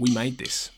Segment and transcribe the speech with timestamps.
[0.00, 0.70] We made this.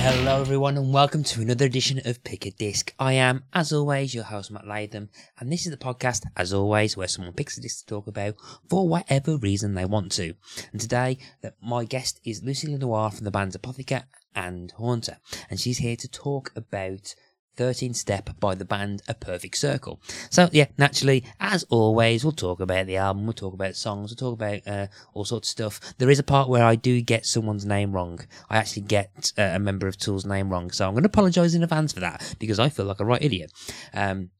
[0.00, 2.94] Hello, everyone, and welcome to another edition of Pick a Disc.
[2.98, 6.96] I am, as always, your host, Matt Latham, and this is the podcast, as always,
[6.96, 8.36] where someone picks a disc to talk about
[8.70, 10.32] for whatever reason they want to.
[10.72, 11.18] And today,
[11.60, 14.04] my guest is Lucy Lenoir from the bands Apotheca
[14.36, 15.16] and Haunter,
[15.50, 17.14] and she's here to talk about
[17.56, 20.00] 13 Step by the band A Perfect Circle.
[20.30, 24.30] So, yeah, naturally, as always, we'll talk about the album, we'll talk about songs, we'll
[24.30, 25.94] talk about uh, all sorts of stuff.
[25.98, 28.20] There is a part where I do get someone's name wrong.
[28.50, 31.54] I actually get uh, a member of Tool's name wrong, so I'm going to apologise
[31.54, 33.52] in advance for that because I feel like a right idiot.
[33.94, 34.30] Um,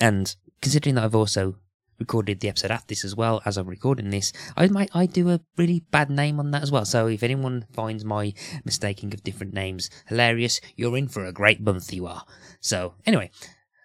[0.00, 1.56] and considering that I've also
[2.00, 5.30] recorded the episode after this as well as I'm recording this, I might I do
[5.30, 6.84] a really bad name on that as well.
[6.84, 8.32] So if anyone finds my
[8.64, 11.92] mistaking of different names hilarious, you're in for a great month.
[11.92, 12.24] You are.
[12.60, 13.30] So anyway.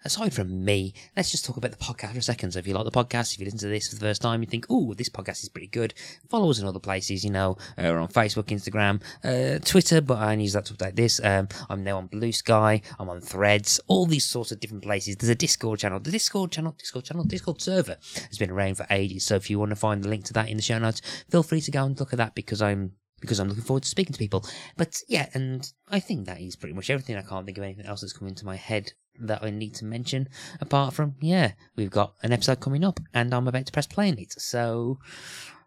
[0.05, 2.51] Aside from me, let's just talk about the podcast for a second.
[2.51, 4.43] So, if you like the podcast, if you listen to this for the first time,
[4.43, 5.95] you think, "Oh, this podcast is pretty good,"
[6.29, 7.23] follow us in other places.
[7.23, 10.75] You know, uh, we're on Facebook, Instagram, uh, Twitter, but I only use that to
[10.75, 11.19] update this.
[11.23, 12.83] Um, I'm now on Blue Sky.
[12.99, 13.79] I'm on Threads.
[13.87, 15.15] All these sorts of different places.
[15.15, 15.99] There's a Discord channel.
[15.99, 19.25] The Discord channel, Discord channel, Discord server has been around for ages.
[19.25, 21.41] So, if you want to find the link to that in the show notes, feel
[21.41, 24.13] free to go and look at that because I'm because I'm looking forward to speaking
[24.13, 24.45] to people.
[24.77, 27.15] But yeah, and I think that is pretty much everything.
[27.15, 29.85] I can't think of anything else that's coming into my head that I need to
[29.85, 30.27] mention
[30.59, 34.09] apart from, yeah, we've got an episode coming up and I'm about to press play
[34.09, 34.33] on it.
[34.39, 34.99] So,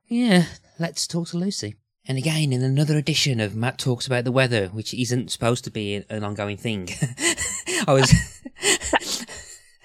[0.06, 0.44] yeah,
[0.78, 1.77] let's talk to Lucy.
[2.06, 5.70] And again, in another edition of Matt Talks About the Weather, which isn't supposed to
[5.70, 6.88] be an ongoing thing.
[7.86, 8.42] I was.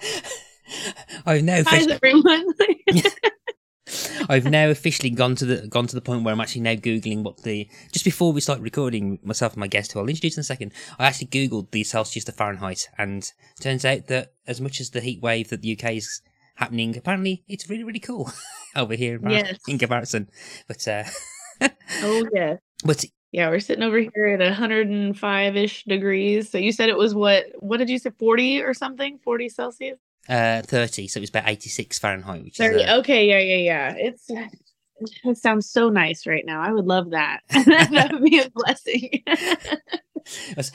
[1.26, 1.62] I've now.
[1.66, 2.44] Hi, everyone.
[4.28, 7.22] I've now officially gone to the gone to the point where I'm actually now googling
[7.22, 10.40] what the just before we start recording myself and my guest who I'll introduce in
[10.40, 10.72] a second.
[10.98, 15.00] I actually googled the Celsius to Fahrenheit, and turns out that as much as the
[15.00, 16.22] heat wave that the UK is
[16.56, 18.32] happening, apparently it's really really cool
[18.76, 19.58] over here in, Yes.
[19.68, 20.30] in comparison.
[20.66, 21.04] But uh,
[22.02, 23.50] oh yeah, but yeah.
[23.50, 26.50] We're sitting over here at 105 ish degrees.
[26.50, 27.46] So you said it was what?
[27.58, 28.10] What did you say?
[28.18, 29.18] 40 or something?
[29.18, 29.98] 40 Celsius?
[30.28, 32.76] Uh, thirty, so it was about eighty six Fahrenheit, which 30.
[32.76, 33.94] is uh, Okay, yeah, yeah, yeah.
[33.96, 34.30] It's
[35.24, 36.60] it sounds so nice right now.
[36.60, 37.40] I would love that.
[37.50, 39.22] that would be a blessing.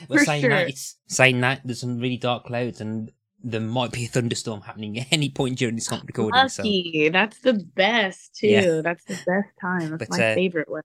[0.08, 0.50] For saying sure.
[0.50, 3.10] that, it's saying that there's some really dark clouds and
[3.42, 6.48] there might be a thunderstorm happening at any point during this recording.
[6.48, 7.08] So Lucky.
[7.08, 8.46] That's the best too.
[8.48, 8.80] Yeah.
[8.82, 9.90] That's the best time.
[9.90, 10.82] That's But, my uh, favorite one.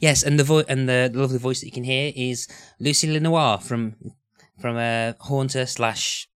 [0.00, 2.46] yes, and the vo- and the lovely voice that you can hear is
[2.78, 3.96] Lucy Lenoir from
[4.60, 6.28] from uh, Haunter slash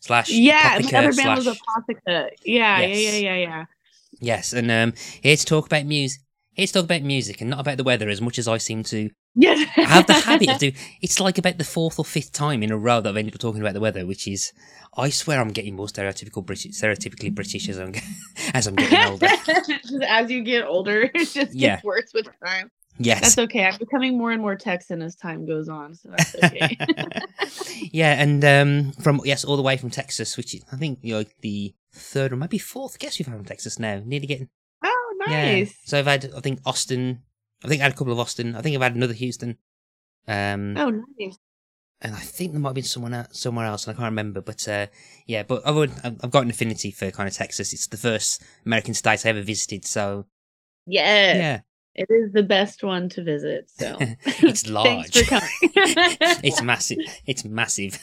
[0.00, 2.28] slash Yeah, my Apotheca other band was slash- Apotheca.
[2.44, 2.98] Yeah, Yes.
[2.98, 3.64] yeah, yeah, yeah, yeah.
[4.20, 6.20] yes, and um, here to talk about music.
[6.54, 8.82] Here to talk about music and not about the weather as much as I seem
[8.84, 9.68] to Yes.
[9.76, 10.74] have the habit of doing.
[11.00, 13.40] It's like about the fourth or fifth time in a row that I've ended up
[13.40, 14.52] talking about the weather, which is,
[14.96, 17.94] I swear, I'm getting more stereotypical British, stereotypically British as I'm
[18.54, 19.28] as I'm getting older.
[20.08, 21.80] as you get older, it just gets Yeah.
[21.84, 22.70] worse with time.
[23.02, 23.64] Yes, That's okay.
[23.64, 26.76] I'm becoming more and more Texan as time goes on, so that's okay.
[27.92, 31.14] yeah, and um, from yes, all the way from Texas, which is, I think you
[31.14, 34.02] know the third or maybe fourth guest we've had from Texas now.
[34.04, 34.48] Nearly getting
[34.84, 35.52] oh, yeah.
[35.60, 35.74] nice.
[35.86, 37.22] So I've had I think Austin.
[37.64, 38.54] I think I had a couple of Austin.
[38.54, 39.56] I think I've had another Houston.
[40.28, 41.38] Um, Oh, nice.
[42.02, 44.42] and I think there might have been someone else, somewhere else, and I can't remember.
[44.42, 44.86] But uh,
[45.26, 47.72] yeah, but I've, already- I've I've got an affinity for kind of Texas.
[47.72, 50.26] It's the first American state I ever visited, so
[50.86, 51.60] Yeah, yeah,
[51.94, 53.70] it is the best one to visit.
[53.70, 54.20] So it's
[54.62, 55.16] thanks large.
[55.16, 55.48] for coming.
[56.42, 56.98] it's massive.
[57.26, 57.98] It's massive.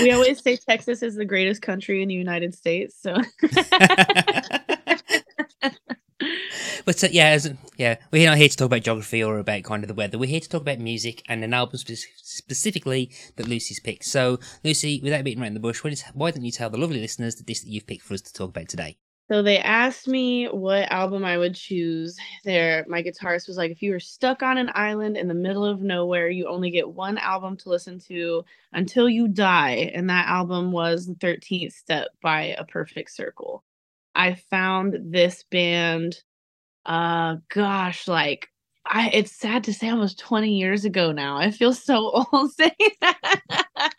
[0.00, 2.96] we always say Texas is the greatest country in the United States.
[3.00, 3.16] So
[6.84, 9.84] but uh, yeah, as, yeah, we're not here to talk about geography or about kind
[9.84, 10.18] of the weather.
[10.18, 14.04] We're here to talk about music and an album spe- specifically that Lucy's picked.
[14.04, 15.82] So, Lucy, without beating around the bush,
[16.14, 18.32] why don't you tell the lovely listeners the disc that you've picked for us to
[18.32, 18.96] talk about today?
[19.30, 22.16] So they asked me what album I would choose.
[22.42, 25.64] There, my guitarist was like, if you were stuck on an island in the middle
[25.64, 29.92] of nowhere, you only get one album to listen to until you die.
[29.94, 33.62] And that album was The 13th Step by A Perfect Circle.
[34.16, 36.24] I found this band,
[36.84, 38.48] uh, gosh, like,
[38.84, 41.36] I, it's sad to say almost 20 years ago now.
[41.36, 43.92] I feel so old saying that.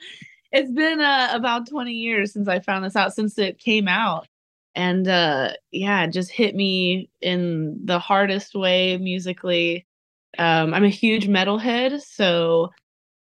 [0.52, 4.28] it's been uh, about 20 years since I found this out, since it came out
[4.76, 9.86] and uh yeah it just hit me in the hardest way musically
[10.38, 12.70] um i'm a huge metalhead so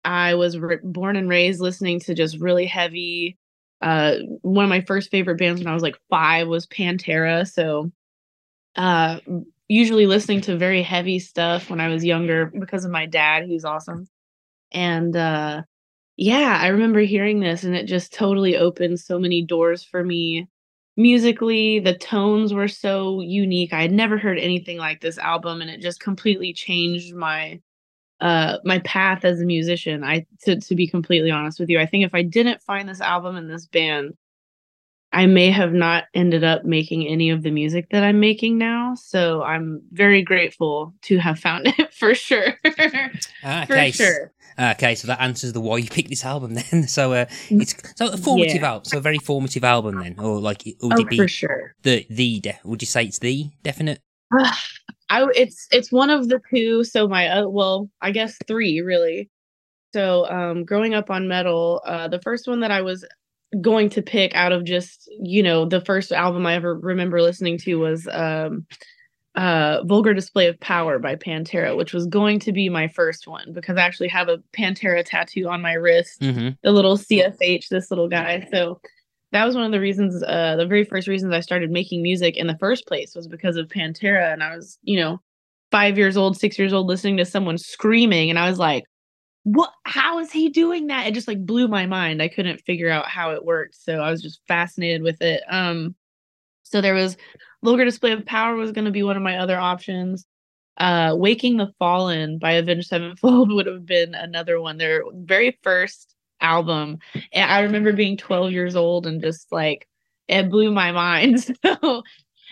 [0.05, 3.39] i was r born and raised listening to just really heavy
[3.83, 7.91] uh one of my first favorite bands when i was like five was pantera so
[8.77, 9.19] uh
[9.69, 13.65] usually listening to very heavy stuff when i was younger because of my dad who's
[13.65, 14.06] awesome
[14.73, 15.62] And uh
[16.19, 20.49] yeah, I remember hearing this and it just totally opened so many doors for me.
[20.97, 23.73] Musically, the tones were so unique.
[23.73, 27.61] I had never heard anything like this album and it just completely changed my
[28.21, 30.05] uh my path as a musician.
[30.05, 33.00] I to to be completely honest with you, I think if I didn't find this
[33.00, 34.15] album and this band,
[35.12, 38.95] I may have not ended up making any of the music that I'm making now.
[38.95, 42.59] So I'm very grateful to have found it for sure.
[43.45, 43.91] Ah, for okay.
[43.91, 44.33] sure.
[44.58, 46.87] Okay, so that answers the why you picked this album then.
[46.88, 48.69] So uh, it's so a formative Yeah.
[48.72, 51.75] album, so a very formative album then, or like would Oh, it be for sure.
[51.82, 54.00] the the de- would you say it's the definite?
[55.10, 56.84] I it's it's one of the two.
[56.84, 59.31] So my uh, well, I guess three really.
[59.94, 63.04] So um, growing up on metal, uh, the first one that I was
[63.60, 67.58] going to pick out of just you know the first album I ever remember listening
[67.58, 68.66] to was um,
[69.34, 73.52] uh, "Vulgar Display of Power" by Pantera, which was going to be my first one
[73.52, 76.50] because I actually have a Pantera tattoo on my wrist Mm-hmm.
[76.62, 78.46] the little CFH, this little guy.
[78.52, 78.81] So
[79.32, 82.37] that was one of the reasons, uh, the very first reasons I started making music
[82.37, 84.31] in the first place was because of Pantera.
[84.32, 85.20] And I was, you know,
[85.70, 88.28] five years old, six years old, listening to someone screaming.
[88.28, 88.85] And I was like,
[89.44, 89.70] what?
[89.85, 91.06] How is he doing that?
[91.06, 92.20] It just like blew my mind.
[92.23, 93.75] I couldn't figure out how it worked.
[93.75, 95.43] So I was just fascinated with it.
[95.49, 95.94] Um,
[96.73, 97.17] so there was
[97.63, 100.27] Vulgar Display of Power was going to be one of my other options.
[100.79, 104.79] Uh, Waking the Fallen by Avenged Sevenfold would have been another one.
[104.79, 106.99] Their very first album.
[107.33, 109.87] And I remember being 12 years old and just like
[110.29, 111.57] it blew my mind.
[111.83, 112.03] So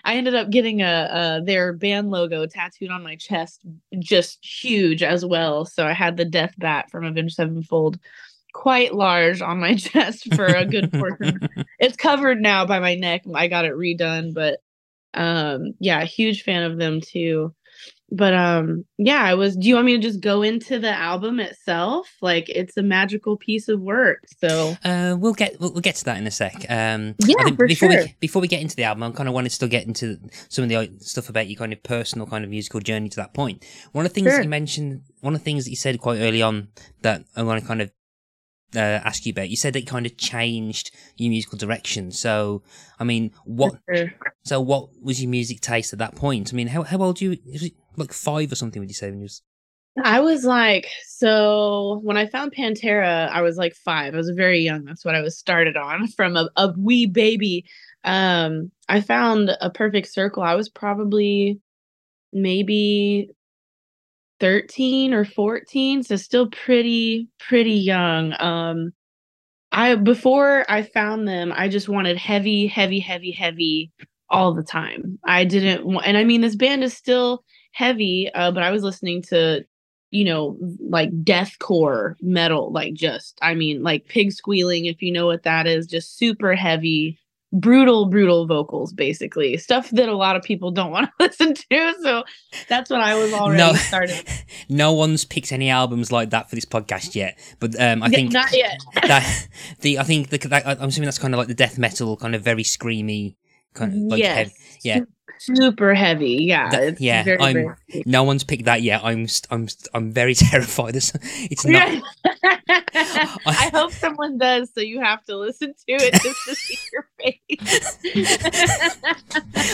[0.03, 3.61] I ended up getting a, a their band logo tattooed on my chest,
[3.99, 5.67] just huge as well.
[5.67, 7.99] So I had the death bat from Avenged Sevenfold
[8.53, 11.41] quite large on my chest for a good portion.
[11.79, 13.23] it's covered now by my neck.
[13.35, 14.59] I got it redone, but
[15.15, 17.53] um yeah, huge fan of them too.
[18.13, 21.39] But um yeah, I was do you want me to just go into the album
[21.41, 22.09] itself?
[22.21, 24.25] Like it's a magical piece of work.
[24.39, 26.55] So Uh, we'll get we'll, we'll get to that in a sec.
[26.69, 28.03] Um, Yeah, for before sure.
[28.03, 30.19] we before we get into the album, I kind of wanted to still get into
[30.49, 33.33] some of the stuff about your kind of personal kind of musical journey to that
[33.35, 33.65] point.
[33.93, 34.43] One of the things Sure.
[34.43, 36.69] you mentioned, one of the things that you said quite early on
[37.03, 37.91] that I want to kind of
[38.75, 39.51] uh, ask you about.
[39.51, 42.11] You said it kind of changed your musical direction.
[42.11, 42.63] So,
[42.99, 43.75] I mean, what?
[44.45, 46.53] So, what was your music taste at that point?
[46.53, 47.37] I mean, how how old you?
[47.97, 48.81] Like five or something?
[48.81, 49.43] Would you say when you was?
[50.03, 54.15] I was like, so when I found Pantera, I was like five.
[54.15, 54.85] I was very young.
[54.85, 57.67] That's what I was started on from a, a wee baby.
[58.05, 60.43] Um, I found a perfect circle.
[60.43, 61.61] I was probably
[62.33, 63.31] maybe
[64.41, 68.35] 13 or 14, so still pretty, pretty young.
[68.41, 68.93] Um,
[69.73, 73.93] I before I found them, I just wanted heavy, heavy, heavy, heavy
[74.29, 75.19] all the time.
[75.25, 78.83] I didn't want, and I mean, this band is still heavy, uh, but I was
[78.83, 79.65] listening to,
[80.11, 85.27] you know, like deathcore metal, like just, I mean, like pig squealing, if you know
[85.27, 87.20] what that is, just super heavy,
[87.53, 91.95] brutal, brutal vocals, basically stuff that a lot of people don't want to listen to.
[92.03, 92.25] So
[92.69, 93.73] that's what I was already No.
[93.75, 94.25] started.
[94.69, 98.17] no one's picked any albums like that for this podcast yet, but um, I Yeah,
[98.17, 98.81] think not yet.
[99.07, 99.49] that
[99.81, 102.35] the I think the, that, I'm assuming that's kind of like the death metal, kind
[102.35, 103.37] of very screamy,
[103.75, 104.37] kind of like yes.
[104.37, 104.53] heavy.
[104.83, 105.01] yeah.
[105.43, 106.45] Super heavy.
[106.47, 106.69] Yeah.
[106.69, 109.01] That- it's yeah, very, I'm- very- No one's picked that yet.
[109.03, 110.97] I'm I'm I'm very terrified.
[110.97, 111.13] It's,
[111.51, 112.03] it's not.
[113.47, 117.09] I hope someone does, so you have to listen to it just to see your
[117.19, 117.97] face.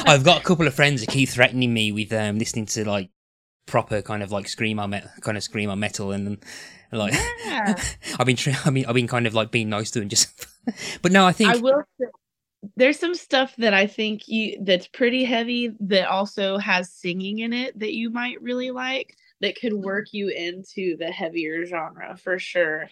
[0.07, 3.11] I've got a couple of friends that keep threatening me with um, listening to like
[3.67, 6.39] proper kind of like screamo me- kind of screamo metal, and then
[6.93, 7.15] like
[7.45, 7.75] Yeah.
[8.19, 10.47] I've been tr- I mean I've been kind of like being nice to them just.
[11.03, 12.07] but no, I think I will say
[12.77, 17.53] there's some stuff that I think you that's pretty heavy that also has singing in
[17.53, 22.39] it that you might really like that could work you into the heavier genre for
[22.39, 22.89] sure.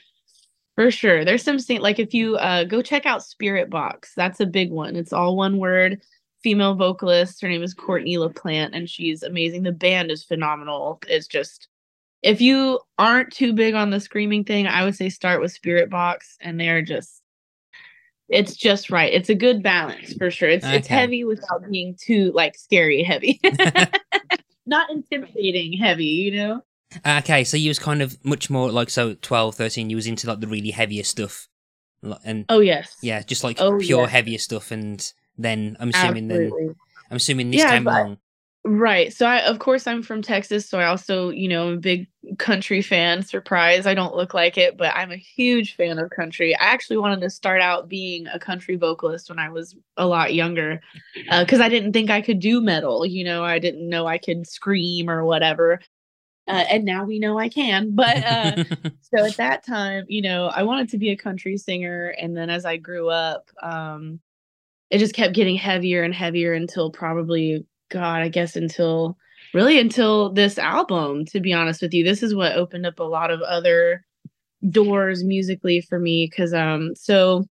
[0.76, 1.25] For sure.
[1.25, 4.97] There's some sing like if you uh go check out Spiritbox, that's a big one.
[4.97, 6.02] It's all one word.
[6.42, 7.40] Female vocalist.
[7.40, 9.62] Her name is Courtney LaPlante and she's amazing.
[9.62, 11.00] The band is phenomenal.
[11.09, 11.68] It's just
[12.23, 16.37] if you aren't too big on the screaming thing, I would say start with Spiritbox
[16.40, 17.23] and they're just
[18.34, 19.12] it's just right.
[19.12, 20.48] It's a good balance for sure.
[20.48, 23.40] It's it's heavy without being too like scary heavy.
[24.66, 26.62] Not intimidating heavy, you know?
[27.06, 30.26] Okay, so you was kind of much more like so 12, 13, You was into
[30.26, 31.48] like the really heavier stuff,
[32.24, 32.96] and Oh yes.
[33.00, 34.06] yeah, just like Oh, pure yeah.
[34.08, 34.70] heavier stuff.
[34.70, 36.52] And then I'm assuming then
[37.10, 38.18] I'm assuming this Yeah, came along.
[38.66, 39.12] Right.
[39.12, 42.09] So I of course I'm from Texas, so I also, you know, am a big
[42.38, 43.21] country fan.
[43.23, 46.56] Surprise, I don't look like it, but I'm a huge fan of country.
[46.56, 50.33] I actually wanted to start out being a country vocalist when I was a lot
[50.33, 50.80] younger.
[51.28, 54.16] Uh, cuz I didn't think I could do metal, you know, I didn't know I
[54.16, 55.80] could scream or whatever.
[56.49, 57.94] Uh, and now we know I can.
[57.94, 58.56] But uh,
[59.00, 62.14] so at that time, you know, I wanted to be a country singer.
[62.21, 64.21] And then as I grew up, um,
[64.90, 69.16] it just kept getting heavier and heavier until probably, God, I guess until
[69.54, 72.04] really until this album, to be honest with you.
[72.04, 74.04] This is what opened up a lot of other
[74.68, 76.28] doors musically for me.
[76.28, 77.44] Cause um, so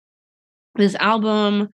[0.76, 1.70] this album,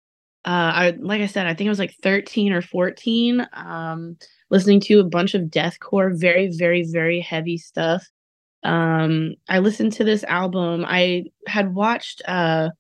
[0.46, 3.46] uh, I like I said, I think I was like 13 or 14.
[3.52, 4.16] Um,
[4.50, 8.06] listening to a bunch of deathcore, very, very, very heavy stuff.
[8.62, 10.86] Um, I listened to this album.
[10.88, 12.70] I had watched uh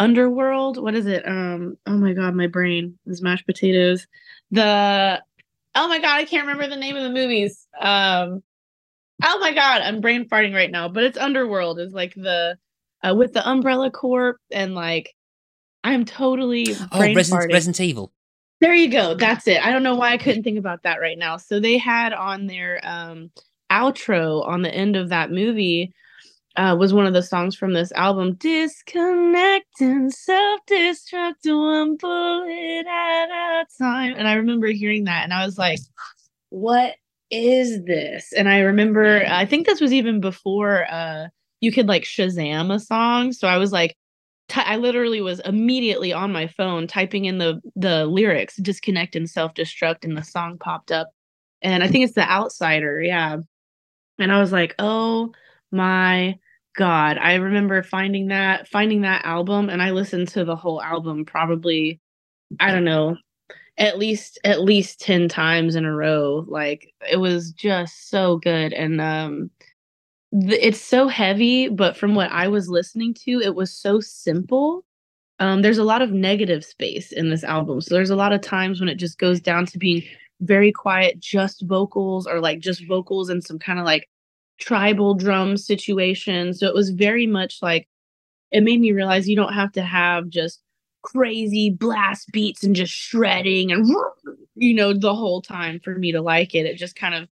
[0.00, 0.82] Underworld.
[0.82, 1.26] What is it?
[1.26, 4.08] Um, oh my god, my brain is mashed potatoes.
[4.50, 5.22] The
[5.74, 7.66] oh my god, I can't remember the name of the movies.
[7.78, 8.42] Um,
[9.22, 10.88] oh my god, I'm brain farting right now.
[10.88, 11.78] But it's Underworld.
[11.78, 12.58] Is like the
[13.02, 15.14] uh, with the Umbrella Corp and like
[15.82, 17.52] I'm totally oh, brain Resident, farting.
[17.52, 18.12] Resident Evil.
[18.60, 19.14] There you go.
[19.14, 19.64] That's it.
[19.64, 21.36] I don't know why I couldn't think about that right now.
[21.36, 23.30] So they had on their um
[23.70, 25.92] outro on the end of that movie
[26.56, 32.86] uh, was one of the songs from this album, Disconnect and Self Destruct one bullet
[32.86, 34.14] at a time.
[34.16, 35.80] And I remember hearing that and I was like,
[36.50, 36.94] what
[37.30, 38.32] is this?
[38.32, 41.26] And I remember, I think this was even before uh,
[41.60, 43.32] you could like Shazam a song.
[43.32, 43.96] So I was like,
[44.54, 49.54] I literally was immediately on my phone typing in the the lyrics, disconnect and self
[49.54, 51.10] destruct, and the song popped up.
[51.62, 53.38] And I think it's the outsider, yeah.
[54.18, 55.32] And I was like, oh
[55.72, 56.36] my
[56.74, 57.18] god.
[57.18, 62.00] I remember finding that finding that album and I listened to the whole album probably,
[62.60, 63.16] I don't know,
[63.78, 66.44] at least at least 10 times in a row.
[66.48, 68.72] Like it was just so good.
[68.72, 69.50] And um
[70.32, 74.84] it's so heavy, but from what I was listening to, it was so simple.
[75.38, 77.80] Um, there's a lot of negative space in this album.
[77.80, 80.02] So there's a lot of times when it just goes down to being
[80.40, 84.08] very quiet, just vocals or like just vocals and some kind of like
[84.58, 86.54] tribal drum situation.
[86.54, 87.88] So it was very much like
[88.50, 90.60] it made me realize you don't have to have just
[91.02, 93.86] crazy blast beats and just shredding and
[94.54, 96.66] you know the whole time for me to like it.
[96.66, 97.28] It just kind of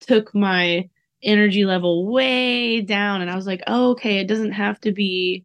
[0.00, 0.88] took my
[1.22, 5.44] energy level way down and I was like, "Oh, okay, it doesn't have to be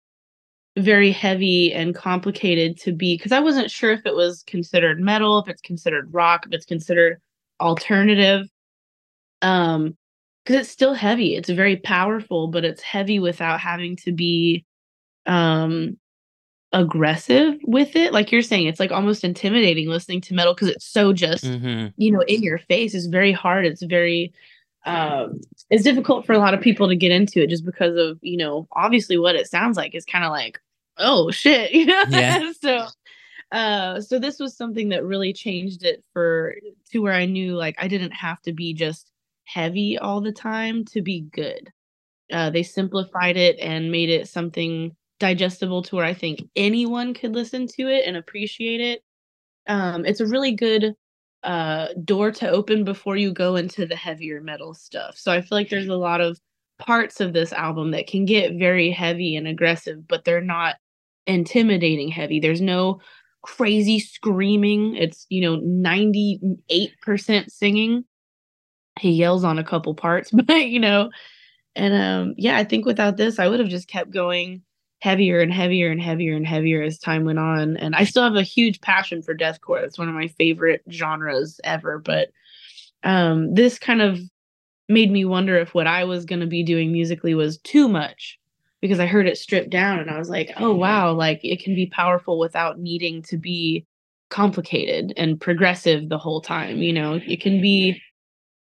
[0.78, 5.40] very heavy and complicated to be because I wasn't sure if it was considered metal,
[5.40, 7.22] if it's considered rock, if it's considered
[7.62, 8.48] alternative.
[9.42, 9.98] Um
[10.50, 11.36] because it's still heavy.
[11.36, 14.66] It's very powerful, but it's heavy without having to be
[15.28, 16.00] um
[16.74, 18.14] aggressive with it.
[18.14, 21.88] Like you're saying, it's like almost intimidating listening to metal because it's so just, hmm
[21.98, 22.96] you know, in your face.
[22.96, 23.66] It's very hard.
[23.66, 24.34] It's very
[24.88, 25.40] um
[25.70, 28.38] it's difficult for a lot of people to get into it just because of, you
[28.38, 30.60] know, obviously what it sounds like is kind of like,
[30.98, 32.06] oh shit, you know?
[32.10, 32.52] Yeah.
[32.60, 32.88] so
[33.52, 36.56] uh so this was something that really changed it for
[36.92, 39.12] to where I knew like I didn't have to be just
[39.52, 41.72] heavy all the time to be good.
[42.32, 47.34] Uh, they simplified it and made it something digestible to where I think anyone could
[47.34, 49.04] listen to it and appreciate it.
[49.68, 50.94] Um, it's a really good
[51.44, 55.18] uh, door to open before you go into the heavier metal stuff.
[55.18, 56.40] So I feel like there's a lot of
[56.78, 60.76] parts of this album that can get very heavy and aggressive, but they're not
[61.28, 62.40] intimidating heavy.
[62.40, 63.00] There's no
[63.42, 64.96] crazy screaming.
[64.96, 68.06] It's, you know, 98% singing
[69.00, 71.10] he yells on a couple parts, but you know,
[71.76, 74.62] and um yeah, I think without this I would have just kept going
[75.02, 77.78] heavier and heavier and heavier and heavier as time went on.
[77.78, 79.82] And I still have a huge passion for deathcore.
[79.82, 82.30] It's one of my favorite genres ever, but
[83.04, 84.20] um this kind of
[84.90, 88.40] made me wonder if what I was going to be doing musically was too much
[88.82, 91.76] because I heard it stripped down and I was like, "Oh wow, like it can
[91.76, 93.86] be powerful without needing to be
[94.30, 97.20] complicated and progressive the whole time, you know.
[97.28, 98.02] It can be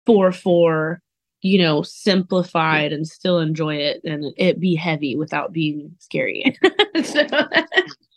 [0.06, 1.02] four four
[1.42, 6.56] you know simplified and still enjoy it and it be heavy without being scary
[7.04, 7.26] so,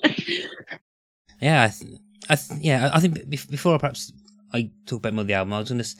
[1.42, 4.12] Yeah, I, th- I th- yeah, I think bef- before perhaps
[4.54, 5.96] I talk about more of the album, I was going to.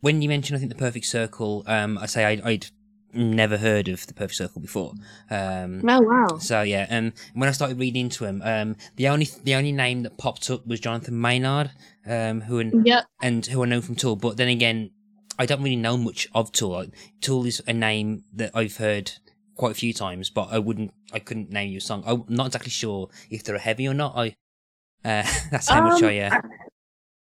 [0.00, 2.66] When you mentioned, I think the Perfect Circle, um, I say I'd, I'd
[3.12, 4.92] never heard of the Perfect Circle before.
[5.30, 9.28] Um, oh wow so yeah, um, when I started reading into him, um, the only
[9.44, 11.70] the only name that popped up was Jonathan Maynard,
[12.06, 14.16] um, who and, yep and who I know from Tool.
[14.16, 14.90] But then again,
[15.38, 16.70] I don't really know much of Tool.
[16.70, 19.12] Like, Tool is a name that I've heard
[19.56, 22.02] quite a few times, but I wouldn't, I couldn't name you a song.
[22.06, 24.14] I'm not exactly sure if they're heavy or not.
[24.16, 24.36] I,
[25.04, 26.40] uh, that's how much Um, I, uh,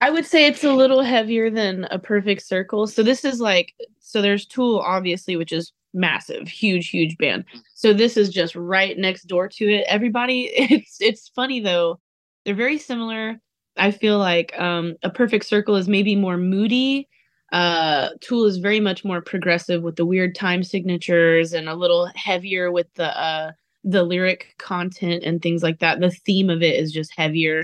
[0.01, 2.87] I would say it's a little heavier than a perfect circle.
[2.87, 7.45] So this is like so there's Tool obviously which is massive, huge huge band.
[7.75, 9.85] So this is just right next door to it.
[9.87, 11.99] Everybody it's it's funny though.
[12.45, 13.39] They're very similar.
[13.77, 17.07] I feel like um a perfect circle is maybe more moody.
[17.51, 22.09] uh tool is very much more progressive with the weird time signatures and a little
[22.15, 23.51] heavier with the uh
[23.83, 27.63] the lyric content and things like that the theme of it is just heavier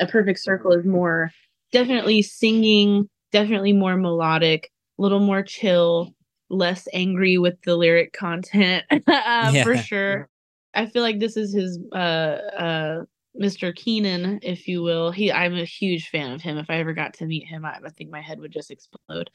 [0.00, 1.30] a perfect circle is more
[1.72, 6.14] definitely singing definitely more melodic a little more chill
[6.48, 9.64] less angry with the lyric content uh, yeah.
[9.64, 10.28] for sure
[10.74, 13.04] i feel like this is his uh uh
[13.40, 13.74] Mr.
[13.74, 15.10] Keenan, if you will.
[15.10, 16.58] He I'm a huge fan of him.
[16.58, 19.30] If I ever got to meet him, I, I think my head would just explode.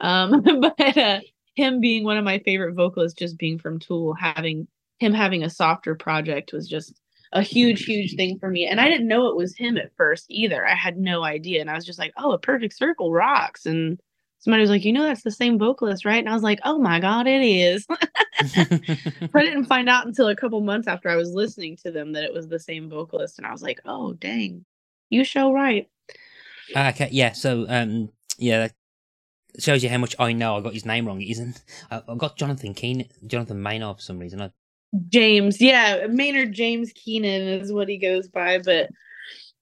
[0.00, 1.20] Um, but uh,
[1.54, 5.50] him being one of my favorite vocalists, just being from Tool, having him having a
[5.50, 7.00] softer project was just
[7.32, 8.66] a huge, huge thing for me.
[8.66, 10.66] And I didn't know it was him at first either.
[10.66, 11.60] I had no idea.
[11.60, 13.66] And I was just like, oh, a perfect circle rocks.
[13.66, 14.00] And
[14.38, 16.18] somebody was like, you know, that's the same vocalist, right?
[16.18, 17.86] And I was like, oh my God, it is.
[18.38, 22.24] I didn't find out until a couple months after I was listening to them that
[22.24, 23.38] it was the same vocalist.
[23.38, 24.64] And I was like, oh, dang,
[25.10, 25.88] you show right.
[26.76, 27.32] Okay, yeah.
[27.32, 28.74] So, um, yeah, that
[29.58, 30.56] shows you how much I know.
[30.56, 31.20] I got his name wrong.
[31.20, 31.62] It isn't.
[31.90, 34.42] I, I got Jonathan Keen, Jonathan Maynard for some reason.
[34.42, 34.50] I...
[35.08, 38.88] James, yeah, Maynard James Keenan is what he goes by, but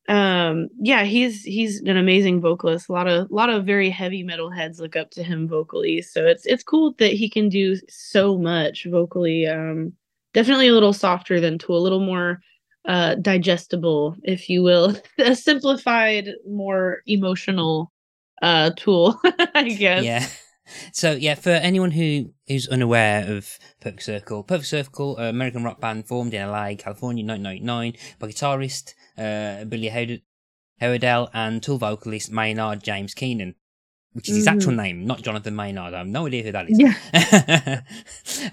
[0.09, 2.89] um yeah he's he's an amazing vocalist.
[2.89, 6.03] A lot of a lot of very heavy metal heads look up to him vocally.
[6.03, 9.93] So it's it's cool that he can do so much vocally um
[10.35, 12.41] definitely a little softer than tool a little more
[12.87, 14.95] uh digestible if you will.
[15.19, 17.91] A simplified more emotional
[18.43, 19.19] uh tool
[19.55, 20.05] i guess.
[20.05, 20.27] Yeah.
[20.93, 25.81] So yeah, for anyone who is unaware of Perfect Circle, Perfect Circle, uh, American rock
[25.81, 29.89] band formed in LA, California, 1999 by guitarist uh, Billy
[30.81, 33.55] Howerdel and Tool vocalist Maynard James Keenan,
[34.13, 34.57] which is his mm-hmm.
[34.57, 35.95] actual name, not Jonathan Maynard.
[35.95, 36.79] I have no idea who that is.
[36.79, 37.81] Yeah.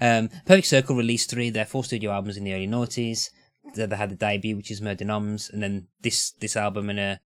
[0.00, 3.30] um, Perfect Circle released three of their four studio albums in the early noughties.
[3.74, 6.98] They had the debut, which is Mer de Noms, and then this this album and
[6.98, 7.20] a,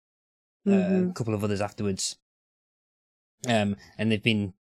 [0.67, 1.11] mm-hmm.
[1.11, 2.17] a couple of others afterwards.
[3.47, 4.55] Um, and they've been,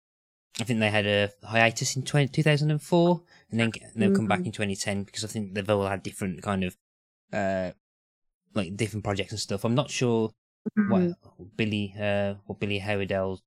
[0.60, 4.16] I think they had a hiatus in 20, 2004, and then and they've mm-hmm.
[4.16, 4.46] come back mm-hmm.
[4.46, 6.76] in 2010 because I think they've all had different kind of
[7.32, 7.72] uh,
[8.54, 9.64] like different projects and stuff.
[9.64, 10.30] I'm not sure
[10.78, 10.90] mm-hmm.
[10.90, 13.40] what Billy uh what Billy Howerdel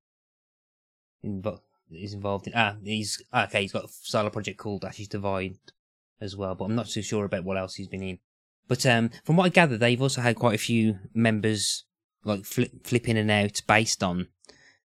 [1.26, 1.62] invo-
[1.92, 2.54] is involved in.
[2.56, 3.62] Ah, he's okay.
[3.62, 5.58] He's got a solo project called Ashes Divide
[6.20, 8.20] as well, but I'm not too sure about what else he's been in.
[8.68, 11.84] But um, from what I gather, they've also had quite a few members
[12.24, 14.28] like flip, flip in and out based on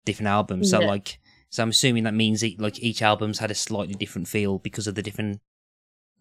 [0.05, 0.71] different albums.
[0.71, 0.87] So yeah.
[0.87, 1.19] like,
[1.51, 4.87] so I'm assuming that means it, like each album's had a slightly different feel because
[4.87, 5.41] of the different?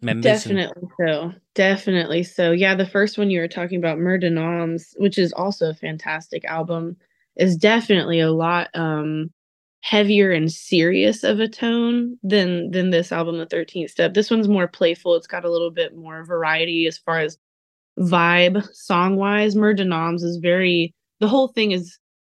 [0.04, 1.34] Definitely so.
[1.56, 2.52] Definitely so.
[2.52, 5.76] Yeah, the first one you were talking about, Mer de Noms, which is also a
[5.76, 6.98] fantastic album,
[7.36, 9.32] is definitely a lot um
[9.82, 14.14] heavier and serious of a tone than than this album, The Thirteenth Step.
[14.14, 15.16] This one's more playful.
[15.16, 17.38] It's got a little bit more variety as far as
[18.00, 19.56] vibe song wise.
[19.56, 21.98] Mer de Noms is very the whole thing is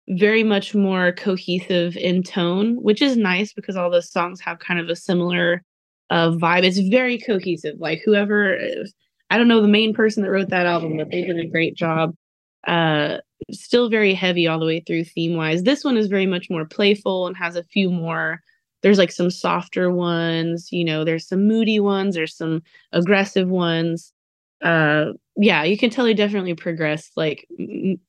[0.09, 4.79] very much more cohesive in tone, which is nice because all the songs have kind
[4.79, 5.63] of a similar
[6.09, 6.63] uh, vibe.
[6.63, 7.75] It's very cohesive.
[7.79, 8.57] Like whoever,
[9.29, 11.75] I don't know the main person that wrote that album, but they did a great
[11.75, 12.15] job.
[12.67, 13.17] Uh,
[13.51, 15.63] still very heavy all the way through theme wise.
[15.63, 18.41] This one is very much more playful and has a few more.
[18.81, 21.03] There's like some softer ones, you know.
[21.03, 22.15] There's some moody ones.
[22.15, 24.13] There's some aggressive ones.
[24.63, 27.99] Uh, yeah, you can tell they definitely progressed, like m-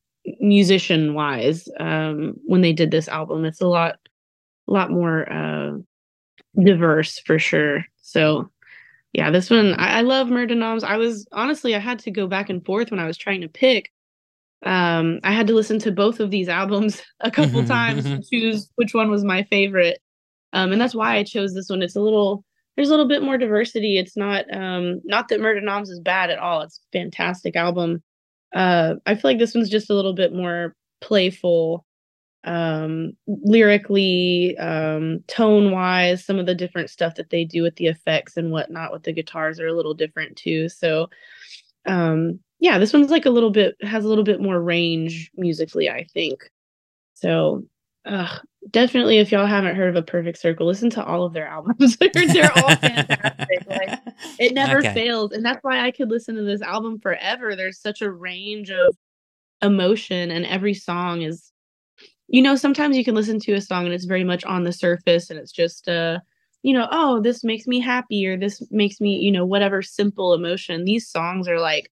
[0.40, 3.44] musician wise, um, when they did this album.
[3.44, 3.96] It's a lot,
[4.68, 5.72] a lot more uh
[6.62, 7.84] diverse for sure.
[8.02, 8.50] So
[9.12, 10.84] yeah, this one I, I love Mer de Noms.
[10.84, 13.48] I was honestly I had to go back and forth when I was trying to
[13.48, 13.90] pick.
[14.64, 18.70] Um, I had to listen to both of these albums a couple times to choose
[18.76, 20.00] which one was my favorite.
[20.52, 21.82] Um, and that's why I chose this one.
[21.82, 22.44] It's a little
[22.76, 23.98] there's a little bit more diversity.
[23.98, 26.62] It's not um not that Mer de Noms is bad at all.
[26.62, 28.02] It's a fantastic album.
[28.54, 31.86] Uh I feel like this one's just a little bit more playful
[32.46, 37.88] um, lyrically, um, tone wise, some of the different stuff that they do with the
[37.88, 40.68] effects and whatnot with the guitars are a little different too.
[40.68, 41.10] So,
[41.86, 45.90] um, yeah, this one's like a little bit has a little bit more range musically,
[45.90, 46.48] I think.
[47.14, 47.64] So,
[48.04, 48.38] uh,
[48.70, 51.96] definitely, if y'all haven't heard of a Perfect Circle, listen to all of their albums.
[51.96, 53.66] they're, they're all fantastic.
[53.68, 53.98] Like,
[54.38, 54.94] it never okay.
[54.94, 57.56] fails, and that's why I could listen to this album forever.
[57.56, 58.96] There's such a range of
[59.62, 61.52] emotion, and every song is
[62.28, 64.72] you know, sometimes you can listen to a song and it's very much on the
[64.72, 66.18] surface and it's just uh
[66.62, 70.34] you know, oh, this makes me happy or this makes me, you know, whatever simple
[70.34, 70.84] emotion.
[70.84, 71.92] These songs are like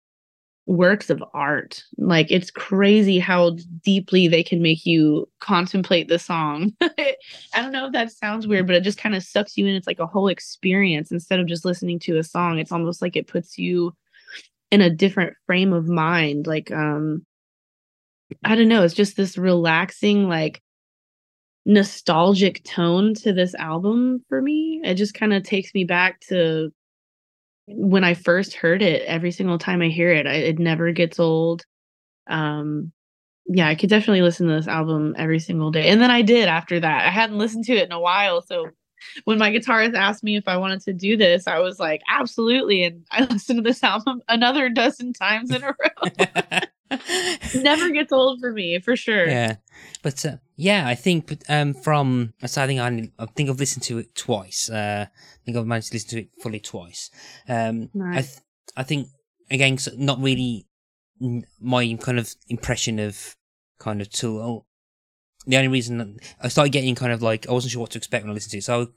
[0.66, 1.84] works of art.
[1.96, 6.72] Like it's crazy how deeply they can make you contemplate the song.
[6.80, 7.16] I
[7.54, 9.76] don't know if that sounds weird, but it just kind of sucks you in.
[9.76, 12.58] It's like a whole experience instead of just listening to a song.
[12.58, 13.94] It's almost like it puts you
[14.72, 16.48] in a different frame of mind.
[16.48, 17.24] Like um
[18.44, 20.62] I don't know, it's just this relaxing, like
[21.64, 24.80] nostalgic tone to this album for me.
[24.84, 26.70] It just kind of takes me back to
[27.66, 29.02] when I first heard it.
[29.06, 31.64] Every single time I hear it, I, it never gets old.
[32.28, 32.92] Um,
[33.46, 35.88] yeah, I could definitely listen to this album every single day.
[35.88, 37.06] And then I did after that.
[37.06, 38.70] I hadn't listened to it in a while, so
[39.24, 42.85] when my guitarist asked me if I wanted to do this, I was like, absolutely.
[42.85, 46.61] And I listened to this album another dozen times in a row.
[47.54, 49.26] Never gets old for me, for sure.
[49.28, 49.56] Yeah,
[50.02, 53.82] but uh, yeah, I think um, from so I think I, I think I've listened
[53.85, 54.70] to it twice.
[54.70, 57.11] Uh, I think I've managed to listen to it fully twice.
[57.48, 58.16] Um, Nice.
[58.16, 58.38] I th-
[58.76, 59.09] I think
[59.50, 60.66] again, so not really
[61.20, 63.37] n- my kind of impression of
[63.78, 64.66] kind of Tool.
[65.46, 68.24] The only reason I started getting kind of like I wasn't sure what to expect
[68.24, 68.64] when I listened to it.
[68.64, 68.88] So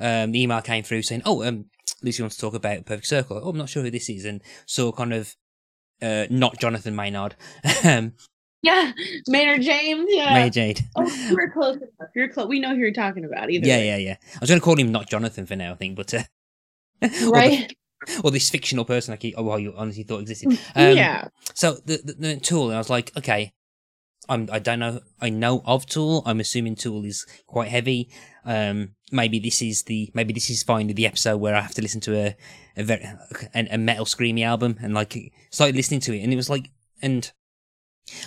[0.00, 1.66] um, the email came through saying, "Oh, um,
[2.02, 4.42] Lucy wants to talk about Perfect Circle." Oh, I'm not sure who this is, and
[4.66, 5.34] so kind of
[6.00, 7.36] uh, not Jonathan Maynard,
[7.84, 8.14] um,
[8.62, 8.92] Yeah,
[9.28, 10.06] Maynard James.
[10.08, 10.32] Yeah.
[10.34, 10.80] May Jade.
[10.96, 12.10] Oh, were close enough.
[12.14, 12.46] You're close.
[12.48, 13.50] We know who you're talking about.
[13.50, 13.86] Either Yeah, way.
[13.88, 14.16] yeah, yeah.
[14.34, 16.22] I was going to call him not Jonathan for now, I think, but uh,
[17.02, 17.76] or, the- Right.
[18.24, 20.52] or this fictional person I keep, oh, well, you honestly thought existed.
[20.74, 21.28] Um, yeah.
[21.54, 23.52] So the, the the Tool, and I was like, okay,
[24.28, 26.22] I'm I don't know, I know of Tool.
[26.26, 28.10] I'm assuming Tool is quite heavy.
[28.44, 31.82] Um, maybe this is the maybe this is finally the episode where I have to
[31.82, 32.36] listen to a
[32.76, 33.04] a very
[33.54, 36.70] a, a metal screamy album, and like started listening to it, and it was like,
[37.02, 37.30] and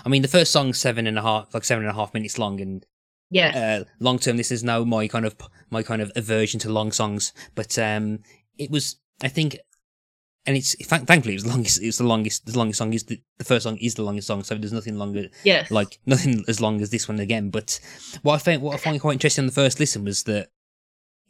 [0.06, 2.38] I mean, the first song's seven and a half, like seven and a half minutes
[2.38, 2.86] long, and
[3.34, 5.36] yeah uh, long term this is now my kind of
[5.70, 8.20] my kind of aversion to long songs, but um,
[8.58, 9.58] it was I think,
[10.46, 11.82] and it's thank- thankfully it's the longest.
[11.82, 12.46] It was the longest.
[12.46, 14.98] The longest song is the, the first song is the longest song, so there's nothing
[14.98, 15.70] longer yes.
[15.70, 17.50] like nothing as long as this one again.
[17.50, 17.80] But
[18.24, 20.50] what I found what I find quite interesting on the first listen was that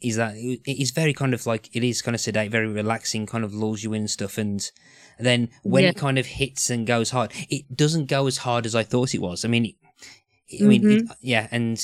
[0.01, 3.25] is that it is very kind of like it is kind of sedate, very relaxing,
[3.25, 4.71] kind of lulls you in stuff, and
[5.19, 5.89] then when Yeah.
[5.89, 9.13] it kind of hits and goes hard, it doesn't go as hard as I thought
[9.13, 9.45] it was.
[9.45, 11.11] I mean, it, I mean, it, mm-hmm.
[11.21, 11.83] yeah, and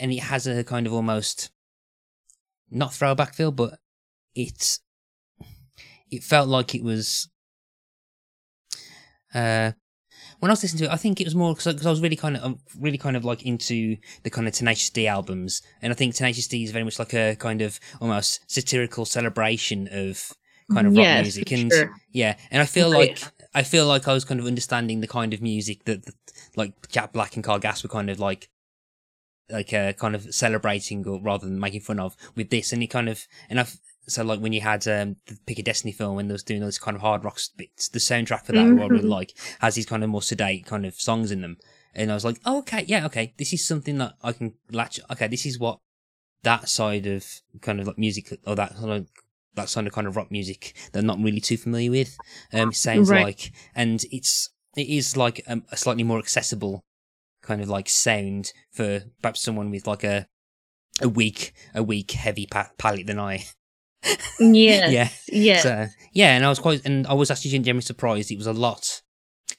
[0.00, 1.50] and it has a kind of almost
[2.70, 3.78] not throwback feel, but
[4.34, 4.80] it's
[6.12, 7.28] it felt like it was.
[9.34, 9.72] Uh,
[10.40, 12.16] when I was listening to it, I think it was more because I was really
[12.16, 15.92] kind of, I'm really kind of like into the kind of Tenacious D albums, and
[15.92, 20.32] I think Tenacious D is very much like a kind of almost satirical celebration of
[20.72, 21.94] kind of rock Yes, music, and sure.
[22.12, 23.22] yeah, and I feel like
[23.54, 26.14] I feel like I was kind of understanding the kind of music that, that
[26.56, 28.48] like Jack Black and Carl Gass were kind of like
[29.50, 32.88] like uh, kind of celebrating or rather than making fun of with this, and it
[32.88, 36.16] kind of and I've so like when you had um, the Pick a Destiny film
[36.16, 38.80] when they was doing those kind of hard rock bits, the soundtrack for that who
[38.82, 39.10] I really Mhm.
[39.10, 41.56] like has these kind of more sedate kind of songs in them,
[41.94, 44.98] and I was like, oh, okay, yeah, okay, this is something that I can latch.
[45.10, 45.78] Okay, this is what
[46.42, 47.24] that side of
[47.60, 49.08] kind of like music or that kind of
[49.54, 52.18] that side of kind of rock music that I'm not really too familiar with.
[52.52, 53.22] Um, sounds Right.
[53.24, 56.80] like, and it's it is like um, a slightly more accessible
[57.42, 60.26] kind of like sound for perhaps someone with like a
[61.00, 63.44] a weak a weak heavy pa- palate than I.
[64.40, 64.90] Yes.
[64.92, 65.08] Yeah.
[65.28, 65.58] Yeah.
[65.60, 68.30] So yeah, and I was quite, and I was actually genuinely surprised.
[68.30, 69.00] It was a lot,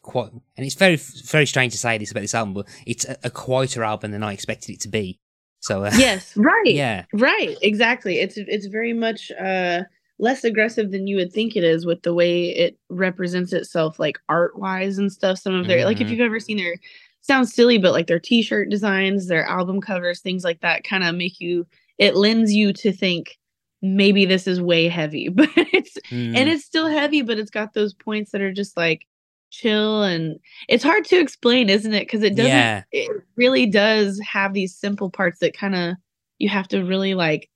[0.01, 3.17] quite, and it's very very strange to say this about this album, but it's a,
[3.23, 5.19] a quieter album than I expected it to be.
[5.61, 6.33] So uh, yes.
[6.37, 6.63] Right.
[6.73, 7.57] yeah, Right.
[7.61, 8.19] Exactly.
[8.19, 9.83] It's it's very much uh
[10.19, 14.17] less aggressive than you would think it is with the way it represents itself like
[14.29, 15.39] art wise and stuff.
[15.39, 16.11] Some of their like if Mhm.
[16.11, 16.75] you've ever seen their
[17.21, 21.15] sounds silly, but like their t-shirt designs, their album covers, things like that kind of
[21.15, 21.65] make you
[21.97, 23.37] it lends you to think
[23.83, 25.29] maybe this is way heavy.
[25.35, 28.75] But it's Mm, and it's still heavy, but it's got those points that are just
[28.75, 29.05] like
[29.51, 32.07] chill and it's hard to explain, isn't it?
[32.07, 32.83] Because it doesn't Yeah.
[32.91, 35.95] it really does have these simple parts that kind of
[36.39, 37.49] you have to really like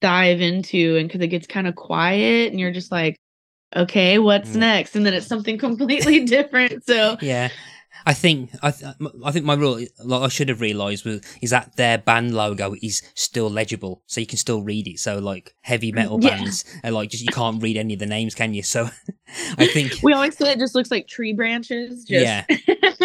[0.00, 3.16] dive into and because it gets kind of quiet and you're just like
[3.76, 4.60] okay what's Mm.
[4.60, 7.50] next and then it's something completely different so yeah.
[8.06, 11.50] I think I th- I think my rule like I should have realised was is
[11.50, 14.98] that their band logo is still legible, so you can still read it.
[14.98, 16.30] So like heavy mm, metal Yeah.
[16.30, 18.62] bands are like just you can't read any of the names, can you?
[18.62, 18.88] So
[19.58, 22.44] I think we always say it just looks like tree branches just Yeah.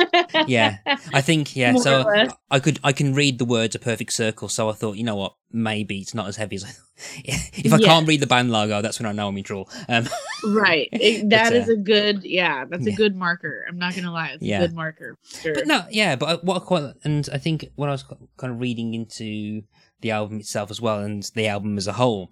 [0.47, 0.77] yeah,
[1.13, 1.71] I think yeah.
[1.73, 2.27] More so.
[2.51, 4.49] I could I can read the words a perfect circle.
[4.49, 6.67] So I thought you know what maybe it's not as heavy as I.
[6.67, 6.81] thought.
[7.25, 7.85] if I Yes.
[7.85, 9.69] can't read the band logo, that's when I know I'm in trouble.
[9.89, 10.07] Um,
[10.47, 12.93] right It- that But, is uh, a good yeah that's yeah.
[12.93, 14.61] a good marker i'm not gonna lie it's Yeah.
[14.61, 15.55] a good marker sure.
[15.55, 18.03] But no, yeah, but what I quite and I think when I was
[18.37, 19.63] kind of reading into
[20.01, 22.31] the album itself as well and the album as a whole,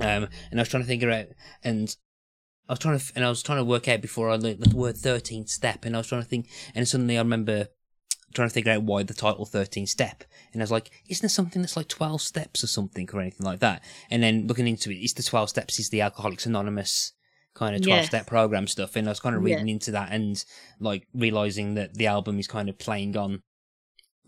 [0.00, 1.26] um, and I was trying to figure out
[1.64, 1.94] and.
[2.70, 4.76] I was trying to, and I was trying to work out before I learned the
[4.76, 7.66] word 13 step, and I was trying to think, and suddenly I remember
[8.32, 11.28] trying to figure out why the title 13 step, and I was like, isn't there
[11.28, 13.82] something that's like 12 steps or something or anything like that?
[14.08, 17.12] And then looking into it, it's the 12 steps is the Alcoholics Anonymous
[17.54, 18.06] kind of 12 Yes.
[18.06, 19.56] step program stuff, and I was kind of Yeah.
[19.56, 20.42] reading into that and
[20.78, 23.42] like realizing that the album is kind of playing on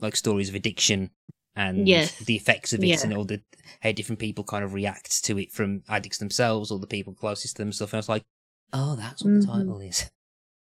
[0.01, 1.11] like stories of addiction
[1.55, 2.19] and Yes.
[2.19, 3.01] the effects of it Yeah.
[3.05, 3.41] and all the
[3.83, 7.55] how different people kind of react to it from addicts themselves or the people closest
[7.55, 7.91] to them and stuff.
[7.93, 8.25] And I was like,
[8.73, 10.11] oh, that's what the title is.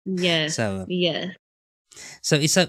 [0.05, 0.47] Yeah.
[0.47, 1.33] So, yeah.
[2.21, 2.65] so it's so.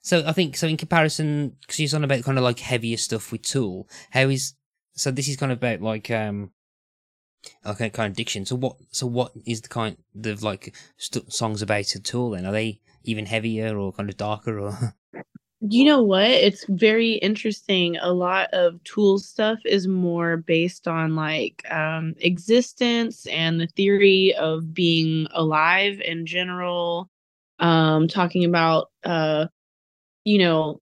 [0.00, 3.30] So I think so in comparison, because you're on about kind of like heavier stuff
[3.30, 3.86] with Tool.
[4.10, 4.54] How is
[4.94, 5.10] so?
[5.10, 6.52] This is kind of about like um,
[7.66, 8.46] okay, kind of diction.
[8.46, 8.76] So what?
[8.90, 12.30] So what is the kind of like st- songs about a Tool?
[12.30, 14.94] Then are they even heavier or kind of darker or?
[15.68, 16.30] You know what?
[16.30, 17.96] It's very interesting.
[17.96, 24.34] A lot of tool stuff is more based on like um, existence and the theory
[24.34, 27.10] of being alive in general.
[27.58, 29.46] Um, talking about, uh,
[30.24, 30.80] you know,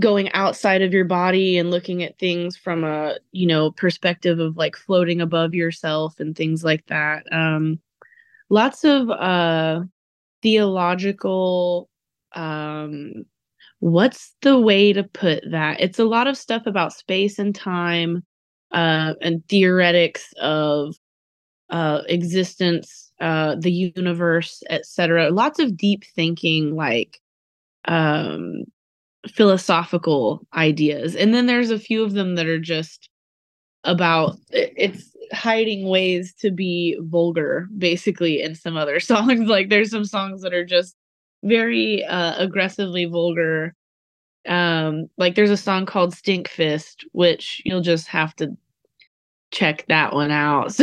[0.00, 4.56] going outside of your body and looking at things from a, you know, perspective of
[4.56, 7.24] like floating above yourself and things like that.
[7.32, 7.80] Um,
[8.50, 9.82] lots of uh,
[10.42, 11.88] theological
[12.34, 13.26] um
[13.82, 15.80] what's the way to put that?
[15.80, 18.22] It's a lot of stuff about space and time
[18.70, 20.94] uh and theoretics of
[21.70, 27.20] uh existence uh the universe etc lots of deep thinking like
[27.86, 28.64] um
[29.28, 31.16] philosophical ideas.
[31.16, 33.08] And then there's a few of them that are just
[33.84, 39.48] about it's hiding ways to be vulgar basically in some other songs.
[39.48, 40.96] Like there's some songs that are just
[41.42, 43.74] very uh aggressively vulgar
[44.48, 48.56] um like there's a song called Stinkfist which you'll just have to
[49.50, 50.74] check that one out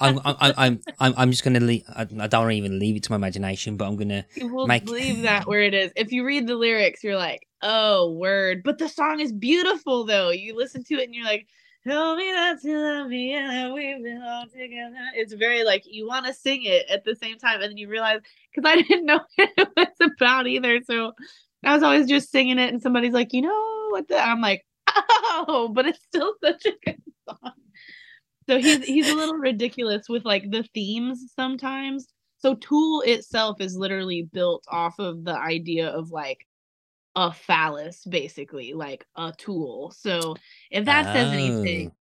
[0.00, 1.84] I'm, I'm, I'm, I'm, I'm just gonna leave.
[1.88, 4.26] I, I don't even leave it to my imagination, but I'm gonna.
[4.40, 8.10] we'll make- leave that where it is if you read the lyrics you're like oh
[8.12, 11.46] word but the song is beautiful though you listen to it and you're like
[11.86, 14.96] tell me that to love me and that we belong together.
[15.14, 17.88] It's very like you want to sing it at the same time and then you
[17.88, 18.20] realize
[18.54, 21.12] because i didn't know what it was about either so
[21.64, 24.64] i was always just singing it and somebody's like you know what the i'm like
[24.96, 27.52] oh but it's still such a good song.
[28.48, 32.08] So he's he's a little ridiculous with like the themes sometimes.
[32.38, 36.46] So Tool itself is literally built off of the idea of like
[37.16, 39.92] a phallus, basically, like a tool.
[39.96, 40.36] So
[40.70, 41.92] if that says anything,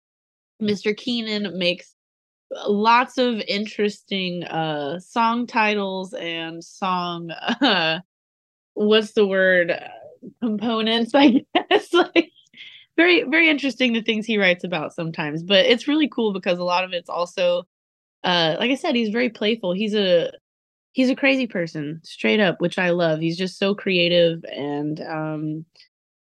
[0.62, 0.96] Mr.
[0.96, 1.94] Keenan makes
[2.66, 7.98] lots of interesting uh song titles and song uh
[8.75, 9.88] what's the word uh,
[10.40, 12.31] components i guess like
[12.96, 16.64] very very interesting the things he writes about sometimes but it's really cool because a
[16.64, 17.64] lot of it's also
[18.25, 20.31] uh like i said he's very playful he's a
[20.92, 23.20] he's a crazy person straight up which i love.
[23.20, 25.64] He's just so creative and um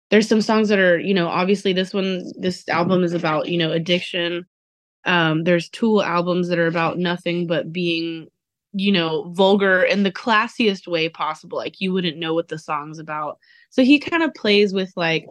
[0.10, 3.58] there's some songs that are you know obviously this one this album is about you
[3.58, 4.46] know addiction.
[5.06, 8.28] Um there's tool albums that are about nothing but being
[8.74, 13.00] you know vulgar in the classiest way possible like you wouldn't know what the song's
[13.00, 13.38] about.
[13.70, 15.26] So he kind of plays with like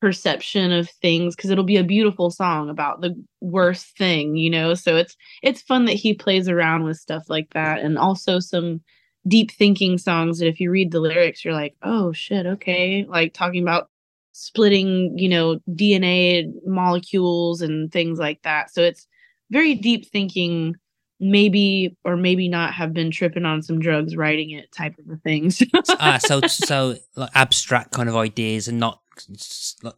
[0.00, 4.74] perception of things because it'll be a beautiful song about the worst thing you know?
[4.74, 8.80] So it's it's fun that he plays around with stuff like that and also some
[9.26, 13.06] deep thinking songs that if you read the lyrics you're like oh shit okay.
[13.08, 13.88] Like talking about
[14.32, 18.70] splitting you know dna molecules and things like that.
[18.70, 19.06] So it's
[19.50, 20.76] very deep thinking
[21.18, 25.16] maybe or maybe not have been tripping on some drugs writing it type of a
[25.16, 25.50] thing.
[25.50, 25.64] So-
[25.98, 29.00] ah, so so like abstract kind of ideas and not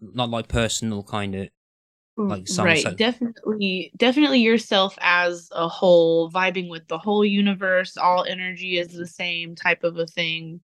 [0.00, 1.48] not like personal kind of.
[2.16, 2.82] like songs, right.
[2.82, 8.88] so- definitely definitely yourself as a whole vibing with the whole universe all energy is
[8.88, 10.60] the same type of a thing.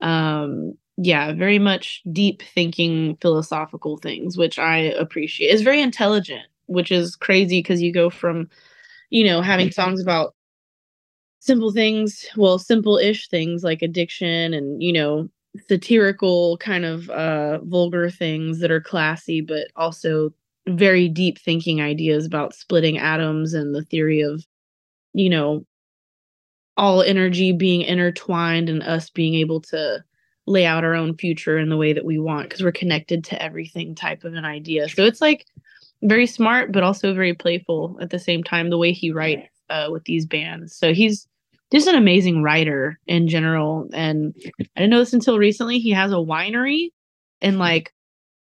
[0.00, 5.48] Um yeah very much deep thinking philosophical things which i appreciate.
[5.48, 8.48] It's very intelligent which is crazy because you go from
[9.10, 10.34] you know having songs about
[11.40, 15.28] simple things well simple-ish things like addiction and you know
[15.68, 20.32] satirical kind of uh vulgar things that are classy but also
[20.68, 24.44] very deep thinking ideas about splitting atoms and the theory of
[25.14, 25.64] you know
[26.78, 30.02] all energy being intertwined and us being able to
[30.46, 33.42] lay out our own future in the way that we want because we're connected to
[33.42, 34.88] everything type of an idea.
[34.88, 35.44] So it's like
[36.02, 39.88] very smart but also very playful at the same time the way he writes uh,
[39.90, 40.74] with these bands.
[40.74, 41.26] So he's
[41.72, 46.12] just an amazing writer in general and i didn't know this until recently he has
[46.12, 46.90] a winery
[47.40, 47.92] and like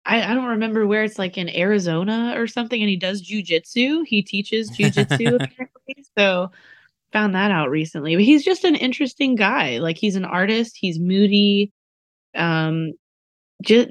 [0.07, 4.07] I, I don't remember where it's like in Arizona or something, and he does jujitsu.
[4.07, 6.05] He teaches jujitsu apparently.
[6.17, 6.51] So
[7.13, 8.17] found that out recently.
[8.17, 9.79] But he's just an interesting guy.
[9.79, 10.77] Like he's an artist.
[10.77, 11.73] He's moody.
[12.35, 12.93] Um,
[13.63, 13.91] just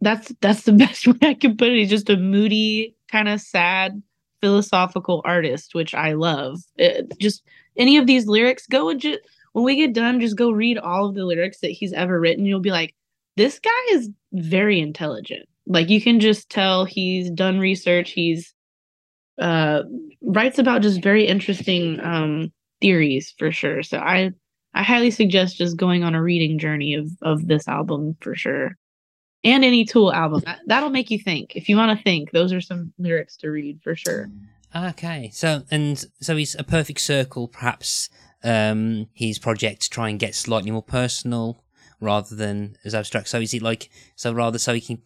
[0.00, 1.78] that's that's the best way I can put it.
[1.78, 4.02] He's just a moody, kind of sad,
[4.40, 6.60] philosophical artist, which I love.
[6.76, 7.42] It, just
[7.76, 9.20] any of these lyrics, go just
[9.52, 12.44] when we get done, just go read all of the lyrics that he's ever written.
[12.44, 12.94] You'll be like,
[13.36, 15.48] this guy is very intelligent.
[15.66, 18.10] Like you can just tell he's done research.
[18.10, 18.54] He's
[19.40, 19.82] uh
[20.22, 23.82] writes about just very interesting um theories for sure.
[23.82, 24.32] So I
[24.74, 28.76] I highly suggest just going on a reading journey of of this album for sure.
[29.44, 30.42] And any Tool album.
[30.44, 31.54] That, that'll make you think.
[31.54, 34.28] If you want to think, those are some lyrics to read for sure.
[34.74, 35.30] Okay.
[35.32, 38.10] So and so he's a perfect circle perhaps
[38.44, 41.64] um his project to try and get slightly more personal
[42.00, 43.28] rather than as abstract.
[43.28, 45.02] So is it like so rather so he can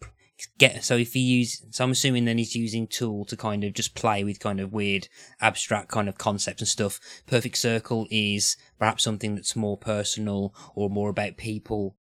[0.57, 3.73] get so if he use so I'm assuming then he's using tool to kind of
[3.73, 5.07] just play with kind of weird
[5.39, 6.99] abstract kind of concepts and stuff.
[7.25, 11.95] Perfect Circle is perhaps something that's more personal or more about people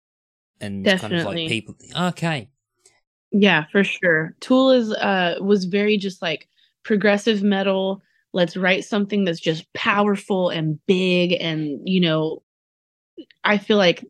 [0.60, 1.48] and kind of like Definitely.
[1.48, 1.74] people.
[1.96, 2.48] Okay.
[3.32, 4.34] Yeah, for sure.
[4.40, 6.48] Tool is uh was very just like
[6.82, 8.02] progressive metal.
[8.32, 12.42] Let's write something that's just powerful and big and you know
[13.44, 14.04] I feel like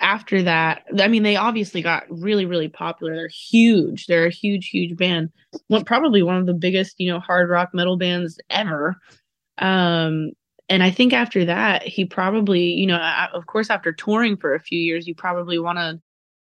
[0.00, 3.14] after that, I mean they obviously got really really popular.
[3.14, 4.06] They're huge.
[4.06, 5.30] They're a huge huge band.
[5.68, 8.96] One probably one of the biggest, you know, hard rock metal bands ever.
[9.58, 10.32] Um
[10.68, 12.98] and I think after that, he probably, you know,
[13.32, 16.00] of course after touring for a few years, you probably want to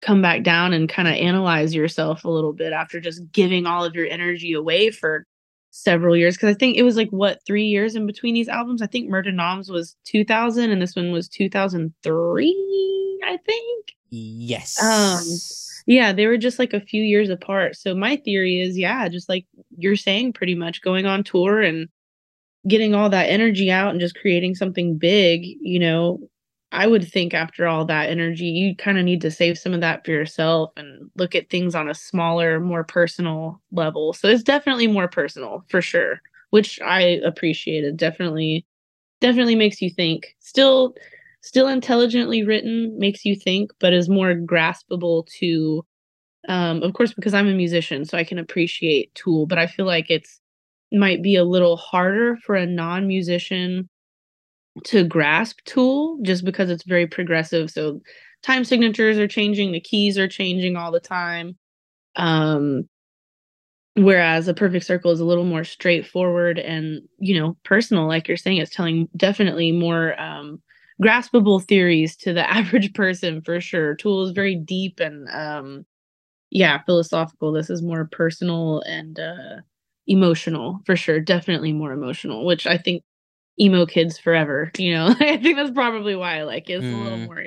[0.01, 3.83] come back down and kind of analyze yourself a little bit after just giving all
[3.83, 5.25] of your energy away for
[5.71, 6.35] several years.
[6.35, 8.81] Because i think it was like what three years in between these albums?
[8.81, 13.95] I think Mer de Noms was 2000 and this one was 2003 i think?
[14.11, 14.81] Yes.
[14.83, 15.23] Um,
[15.87, 17.75] yeah they were just like a few years apart.
[17.75, 19.47] So my theory is yeah just like
[19.77, 21.87] you're saying pretty much going on tour and
[22.67, 26.19] getting all that energy out and just creating something big you know
[26.71, 29.81] I would think after all that energy, you kind of need to save some of
[29.81, 34.11] that for yourself and look at things on a smaller, more personal level.
[34.13, 37.95] So it's definitely more personal for sure, which I appreciated.
[37.97, 38.65] Definitely,
[39.21, 40.35] definitely makes you think.
[40.39, 40.95] Still,
[41.41, 45.85] still intelligently written, makes you think, but is more graspable to,
[46.49, 49.85] um, of course, because I'm a musician, so I can appreciate Tool, but I feel
[49.85, 50.41] like it's
[50.93, 53.89] might be a little harder for a non-musician
[54.85, 57.69] to grasp tool just because it's very progressive.
[57.71, 58.01] So
[58.43, 61.57] time signatures are changing the keys are changing all the time
[62.17, 62.87] um
[63.95, 68.37] whereas a perfect circle is a little more straightforward and you know personal like you're
[68.37, 70.61] saying it's telling definitely more um
[71.01, 73.95] graspable theories to the average person for sure.
[73.95, 75.85] Tool is very deep and um
[76.51, 77.51] yeah philosophical.
[77.53, 79.57] This is more personal and uh
[80.07, 83.03] emotional for sure definitely more emotional which i think
[83.59, 84.71] emo kids forever.
[84.79, 86.73] You know, I think that's probably why I like it.
[86.73, 87.25] It's a little Mm.
[87.25, 87.43] more.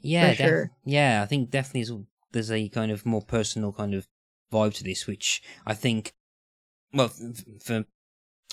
[0.00, 0.70] Yeah, def- sure.
[0.84, 1.22] yeah.
[1.22, 4.06] I think definitely there's a kind of more personal kind of
[4.52, 6.12] vibe to this, which I think,
[6.92, 7.08] well,
[7.60, 7.84] for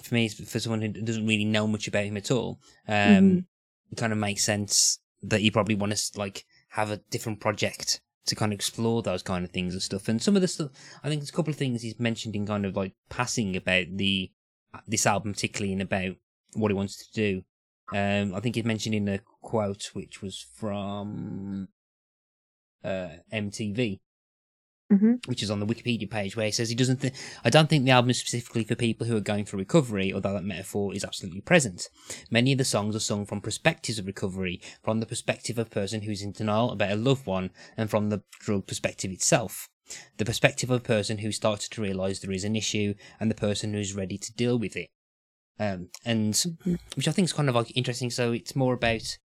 [0.02, 3.46] for me, for someone who doesn't really know much about him at all, um, Mhm.
[3.92, 8.02] it kind of makes sense that you probably want to like have a different project
[8.30, 10.08] to kind of explore those kind of things and stuff.
[10.08, 10.72] And some of the stuff,
[11.04, 13.86] I think there's a couple of things he's mentioned in kind of like passing about
[13.92, 14.32] the
[14.88, 16.16] this album, particularly and about
[16.54, 17.44] what he wants to do.
[17.92, 21.70] Um, I think he mentioned in a quote which was from
[22.84, 24.00] uh, MTV,
[24.92, 25.28] Mhm.
[25.28, 27.02] which is on the Wikipedia page, where he says he doesn't.
[27.02, 30.12] Th- I don't think the album is specifically for people who are going through recovery,
[30.12, 31.90] although that metaphor is absolutely present.
[32.32, 35.70] Many of the songs are sung from perspectives of recovery, from the perspective of a
[35.70, 39.70] person who's in denial about a loved one, and from the drug perspective itself.
[40.18, 43.36] The perspective of a person who started to realise there is an issue, and the
[43.36, 44.90] person who's ready to deal with it.
[45.60, 46.80] Um, and Mhm.
[46.96, 48.10] which I think is kind of like interesting.
[48.10, 49.18] So it's more about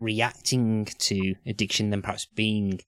[0.00, 2.80] reacting to addiction than perhaps being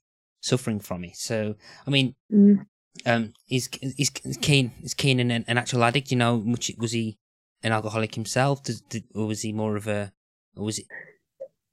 [0.45, 1.17] suffering from it.
[1.17, 1.55] So
[1.87, 2.67] I mean, Mm.
[3.07, 6.11] um, is is is Kane is Kane an, an actual addict?
[6.11, 7.17] You know, much was he
[7.63, 8.63] an alcoholic himself?
[8.63, 10.13] Does, did, or was he more of a,
[10.57, 10.87] or was it?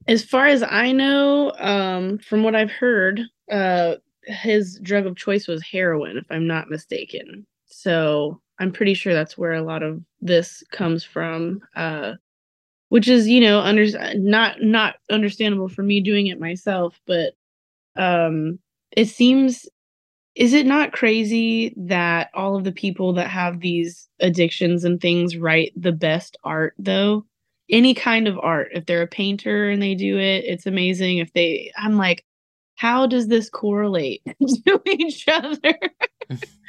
[0.08, 5.48] As far as I know, um, from what I've heard, uh, his drug of choice
[5.48, 7.46] was heroin, if I'm not mistaken.
[7.68, 11.62] So I'm pretty sure that's where a lot of this comes from.
[11.76, 12.14] Uh,
[12.90, 17.34] which is, you know, under not not understandable for me doing it myself, but
[17.96, 18.60] um,
[18.92, 19.68] it seems
[20.36, 25.36] is it not crazy that all of the people that have these addictions and things
[25.36, 27.26] write the best art though?
[27.70, 28.70] Any kind of art.
[28.74, 31.18] If they're a painter and they do it it's amazing.
[31.20, 32.24] If they i'm like
[32.76, 34.24] how does this correlate
[34.66, 35.78] to each other?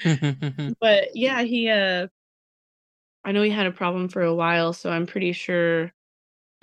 [0.81, 2.09] But yeah he uh
[3.25, 5.93] i know he had a problem for a while so i'm pretty sure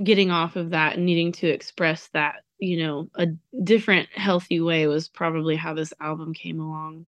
[0.03, 3.27] getting off of that and needing to express that you know a
[3.63, 7.05] different healthy way was probably how this album came along.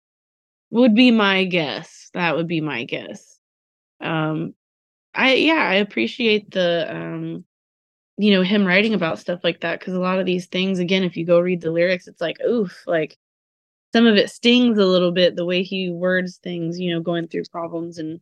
[0.71, 2.11] Would be my guess.
[2.15, 3.39] That would be my guess.
[4.01, 4.55] Um
[5.15, 7.45] i yeah i appreciate the um
[8.19, 11.05] you know him writing about stuff like that because a lot of these things again
[11.05, 13.17] if you go read the lyrics it's like oof like
[13.95, 17.29] some of it stings a little bit the way he words things you know going
[17.29, 18.21] through problems and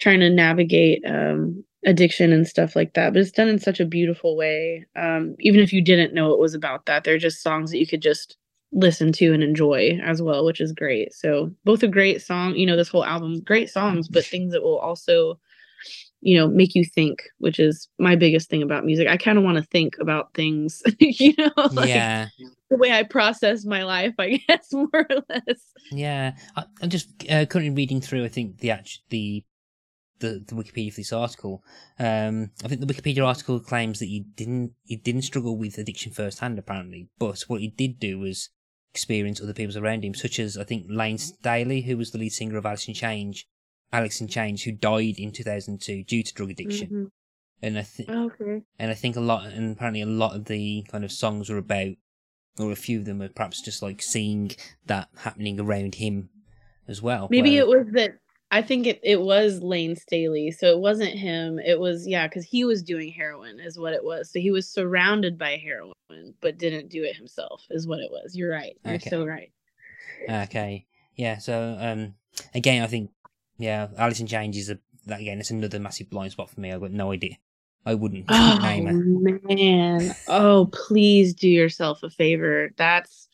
[0.00, 3.86] trying to navigate um addiction and stuff like that but it's done in such a
[3.86, 4.86] beautiful way.
[4.96, 7.86] Um even if you didn't know it was about that they're just songs that you
[7.86, 8.36] could just
[8.72, 11.12] listen to and enjoy as well which is great.
[11.12, 14.62] So both a great song you know this whole album great songs but things that
[14.62, 15.38] will also
[16.24, 19.06] you know make you think which is my biggest thing about music.
[19.06, 22.28] I kind of want to think about things you know like yeah.
[22.70, 25.60] the way i process my life i guess more or less.
[25.92, 26.34] Yeah.
[26.56, 29.44] I, am just uh, currently reading through i think the actual the
[30.24, 31.62] the, the Wikipedia for this article.
[31.98, 36.12] Um, I think the Wikipedia article claims that he didn't he didn't struggle with addiction
[36.12, 38.50] firsthand, apparently, but what he did do was
[38.90, 42.32] experience other people around him, such as I think Layne Staley, who was the lead
[42.32, 43.46] singer of Alice in Change,
[43.92, 46.86] Alice in Chains, who died in 2002 due to drug addiction.
[46.86, 47.04] Mm-hmm.
[47.62, 48.62] And I think, okay.
[48.78, 51.58] and I think a lot, and apparently a lot of the kind of songs were
[51.58, 51.94] about,
[52.58, 54.52] or a few of them were perhaps just like seeing
[54.86, 56.28] that happening around him
[56.86, 57.28] as well.
[57.30, 58.18] Maybe where, it was that
[58.50, 60.50] I think it, it was Layne Staley.
[60.52, 61.58] So it wasn't him.
[61.58, 64.30] It was, yeah, because he was doing heroin, is what it was.
[64.30, 68.36] So he was surrounded by heroin, but didn't do it himself, is what it was.
[68.36, 68.76] You're right.
[68.84, 69.10] You're okay.
[69.10, 69.50] so right.
[70.28, 70.86] Okay.
[71.16, 71.38] Yeah.
[71.38, 72.14] So, um,
[72.54, 73.10] again, I think,
[73.58, 76.72] yeah, Alice in Chains is a, that again, it's another massive blind spot for me.
[76.72, 77.36] I've got no idea.
[77.86, 79.44] I wouldn't oh, name it.
[79.44, 80.14] Man.
[80.26, 82.70] Oh, please do yourself a favor.
[82.78, 83.28] That's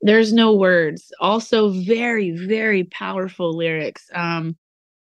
[0.00, 1.12] there's no words.
[1.20, 4.08] Also very very powerful lyrics.
[4.14, 4.56] Um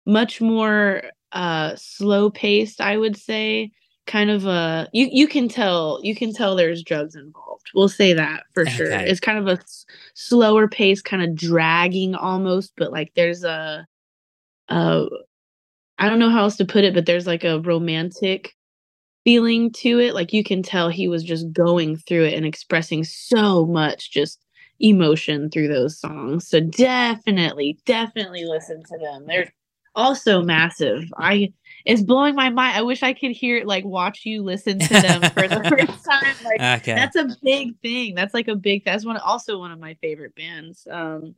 [0.07, 3.70] much more uh slow paced i would say.
[4.07, 7.70] Kind of a you you can tell you can tell there's drugs involved.
[7.74, 8.70] We'll say that for okay.
[8.70, 13.45] sure it's kind of a s- slower pace kind of dragging almost but like there's
[13.45, 13.86] a
[14.68, 15.05] uh
[15.99, 18.55] i don't know how else to put it but there's like a romantic
[19.24, 20.14] feeling to it.
[20.14, 24.45] Like you can tell he was just going through it and expressing so much just
[24.81, 26.49] emotion through those songs.
[26.49, 29.26] So definitely, definitely listen to them.
[29.26, 29.53] They're
[29.95, 31.05] also massive.
[31.16, 31.53] I
[31.85, 32.76] it's blowing my mind.
[32.76, 36.35] I wish I could hear like watch you listen to them for the first time.
[36.45, 36.95] Like okay.
[36.95, 38.14] that's a big thing.
[38.14, 40.87] That's like a big that's one also one of my favorite bands.
[40.91, 41.35] Um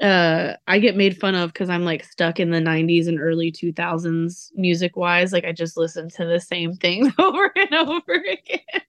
[0.00, 3.50] uh I get made fun of because I'm like stuck in the 90s and early
[3.50, 5.32] 2000s music wise.
[5.32, 8.82] Like I just listen to the same things over and over again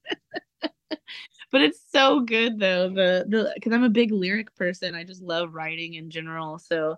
[1.52, 2.90] but it's so good though.
[2.90, 4.96] The the because I'm a big lyric person.
[4.96, 6.60] I just love writing in general.
[6.60, 6.98] So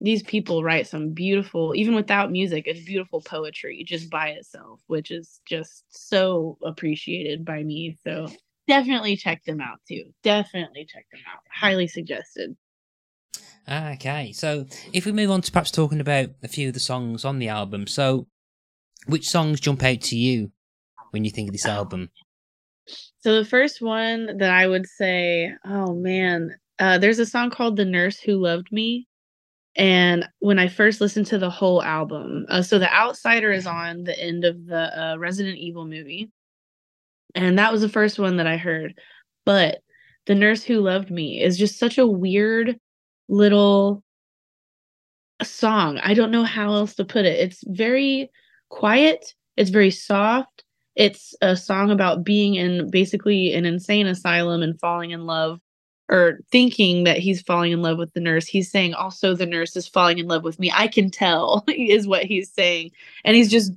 [0.00, 5.10] these people write some beautiful, even without music, it's beautiful poetry just by itself, which
[5.10, 7.96] is just so appreciated by me.
[8.04, 8.28] So
[8.68, 10.04] definitely check them out too.
[10.22, 11.40] Definitely check them out.
[11.50, 12.56] Highly suggested.
[13.68, 17.24] Okay, so if we move on to perhaps talking about a few of the songs
[17.24, 18.28] on the album, so
[19.06, 20.52] which songs jump out to you
[21.10, 22.10] when you think of this album?
[23.20, 27.76] So the first one that I would say, oh man, uh, there's a song called
[27.76, 29.06] "The Nurse Who Loved Me,"
[29.76, 34.04] and when I first listened to the whole album, uh, so the Outsider is on
[34.04, 36.30] the end of the uh, Resident Evil movie,
[37.34, 38.94] and that was the first one that I heard.
[39.44, 39.80] But
[40.26, 42.78] "The Nurse Who Loved Me" is just such a weird
[43.28, 44.04] little
[45.42, 45.98] song.
[46.02, 47.38] I don't know how else to put it.
[47.40, 48.30] It's very
[48.68, 49.34] quiet.
[49.56, 50.64] It's very soft
[50.96, 55.60] it's a song about being in basically an insane asylum and falling in love
[56.08, 58.46] or thinking that he's falling in love with the nurse.
[58.46, 60.72] He's saying also the nurse is falling in love with me.
[60.74, 62.92] I can tell is what he's saying.
[63.24, 63.72] And he's just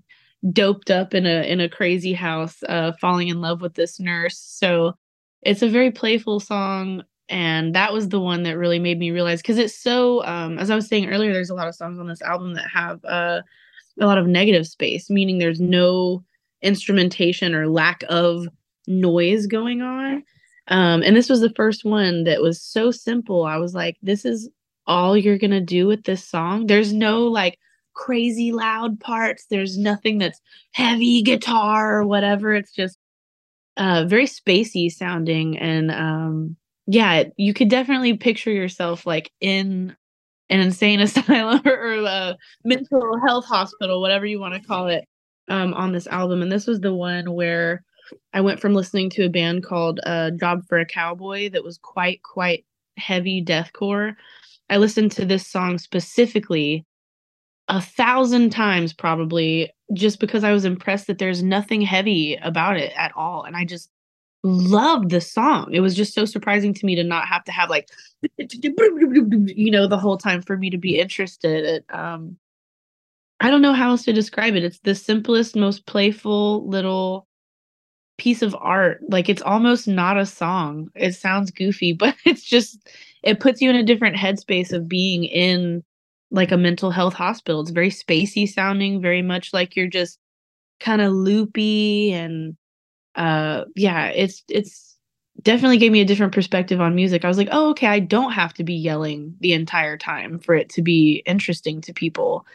[0.54, 4.38] doped up in a in a crazy house uh falling in love with this nurse.
[4.38, 4.96] So
[5.42, 9.42] it's a very playful song and that was the one that really made me realize
[9.42, 12.08] cuz it's so um as I was saying earlier there's a lot of songs on
[12.08, 13.42] this album that have uh
[14.00, 16.24] a lot of negative space meaning there's no
[16.62, 18.48] instrumentation or lack of
[18.88, 20.24] noise going on.
[20.68, 23.44] Um, and this was the first one that was so simple.
[23.44, 24.50] I was like, this is
[24.86, 26.68] all you're going to do with this song.
[26.68, 27.58] There's no like
[27.94, 30.40] crazy loud parts, there's nothing that's
[30.72, 32.54] heavy guitar or whatever.
[32.54, 32.98] It's just
[33.78, 35.58] uh, very spacey sounding.
[35.58, 36.56] And um,
[36.88, 39.96] yeah, you could definitely picture yourself like in
[40.50, 45.06] an insane asylum or, or a mental health hospital, whatever you want to call it
[45.50, 47.84] um, on this album, and this was the one where
[48.34, 51.78] I went from listening to a band called uh, Job for a Cowboy that was
[51.78, 52.66] quite quite
[52.98, 54.16] heavy deathcore.
[54.70, 56.86] I listened to this song specifically
[57.68, 62.94] a thousand times probably just because I was impressed that there's nothing heavy about it
[62.96, 63.90] at all, and I just
[64.44, 65.74] loved the song.
[65.74, 67.90] It was just so surprising to me to not have to have like
[68.38, 71.84] you know the whole time for me to be interested.
[71.90, 72.38] Um
[73.42, 74.64] I don't know how else to describe it.
[74.64, 77.28] It's the simplest, most playful little
[78.18, 79.02] piece of art.
[79.10, 80.90] Like it's almost not a song.
[80.96, 82.90] It sounds goofy, but it's just
[83.24, 85.84] it puts you in a different headspace of being in
[86.32, 87.62] like a mental health hospital.
[87.62, 90.20] It's very spacey sounding, very much like you're just
[90.80, 92.58] kind of loopy and
[93.16, 94.98] uh yeah, it's it's
[95.44, 97.26] definitely gave me a different perspective on music.
[97.26, 100.56] I was like, "Oh, okay, I don't have to be yelling the entire time for
[100.56, 102.46] it to be interesting to people."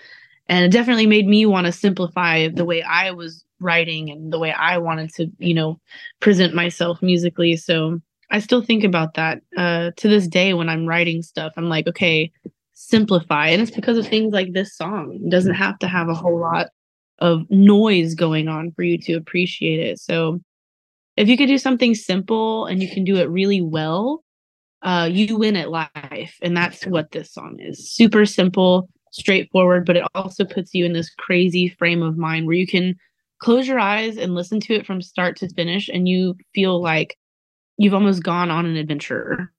[0.48, 4.38] And it definitely made me want to simplify the way I was writing and the
[4.38, 5.80] way I wanted to, you know,
[6.20, 7.56] present myself musically.
[7.56, 11.52] So I still think about that uh, to this day when I'm writing stuff.
[11.56, 12.30] I'm like, okay,
[12.72, 13.48] simplify.
[13.48, 15.18] And it's because of things like this song.
[15.24, 16.68] It doesn't have to have a whole lot
[17.20, 19.98] of noise going on for you to appreciate it.
[19.98, 20.40] So
[21.16, 24.24] if you could do something simple and you can do it really well,
[24.82, 26.36] uh, you win at life.
[26.42, 27.90] And that's what this song is.
[27.90, 32.56] Super simple, straightforward, but it also puts you in this crazy frame of mind where
[32.56, 32.96] you can
[33.38, 37.16] close your eyes and listen to it from start to finish and you feel like
[37.76, 39.52] you've almost gone on an adventure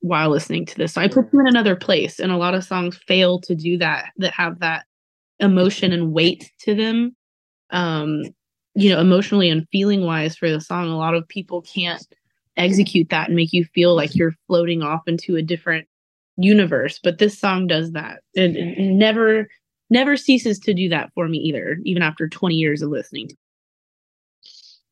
[0.00, 0.94] while listening to this.
[0.94, 3.78] So I put you in another place and a lot of songs fail to do
[3.78, 4.86] that that have that
[5.38, 7.14] emotion and weight to them.
[7.70, 8.24] Um
[8.78, 12.06] you know, emotionally and feeling wise for the song, a lot of people can't
[12.58, 15.88] execute that and make you feel like you're floating off into a different
[16.36, 16.98] universe.
[17.02, 18.20] But this song does that.
[18.34, 19.48] It, it never,
[19.90, 23.30] never ceases to do that for me either, even after 20 years of listening.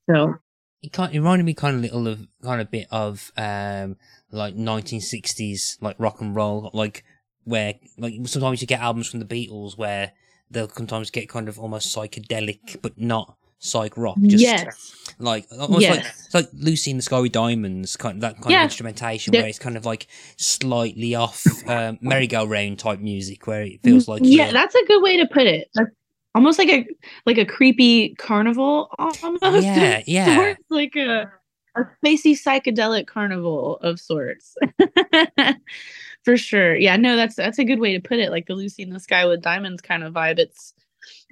[0.08, 0.34] So
[0.82, 3.96] it kind it reminded me kind of little of kind of bit of um
[4.30, 7.04] like 1960s like rock and roll like
[7.44, 10.12] where like sometimes you get albums from the Beatles where
[10.50, 14.16] they'll sometimes get kind of almost psychedelic but not psych rock.
[14.22, 15.14] Just yes.
[15.18, 15.96] like almost Yes.
[15.96, 18.62] like it's like Lucy in the Sky with Diamonds, kind of that kind Yeah.
[18.62, 23.82] of instrumentation where it's kind of like slightly off um, merry-go-round type music, where it
[23.82, 25.68] feels like yeah, that's a good way to put it.
[25.74, 25.90] That's
[26.34, 26.86] almost like a
[27.26, 29.64] like a creepy carnival almost.
[29.64, 30.54] Yeah, yeah.
[30.70, 31.30] like a
[31.76, 34.56] a spacey psychedelic carnival of sorts.
[36.24, 36.74] For sure.
[36.74, 38.30] Yeah, no, that's that's a good way to put it.
[38.30, 40.38] Like the Lucy in the Sky with Diamonds kind of vibe.
[40.38, 40.72] It's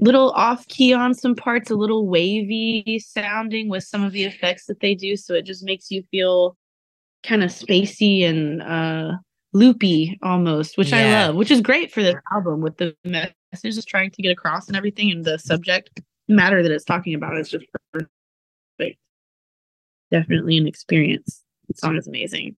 [0.01, 4.67] little off key on some parts, a little wavy sounding with some of the effects
[4.67, 5.17] that they do.
[5.17, 6.57] So it just makes you feel
[7.23, 9.13] kind of spacey and uh
[9.53, 13.85] loopy almost, which I love, which is great for this album with the message it's
[13.85, 17.51] trying to get across and everything and the subject matter that it's talking about is
[17.51, 18.99] just perfect.
[20.11, 21.43] Definitely an experience.
[21.69, 22.57] The song is amazing.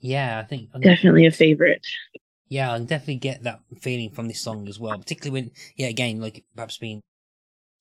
[0.00, 1.86] yeah, I think Definitely a favorite.
[2.48, 4.98] Yeah, I definitely get that feeling from this song as well.
[4.98, 7.00] Particularly when, yeah, again, like perhaps being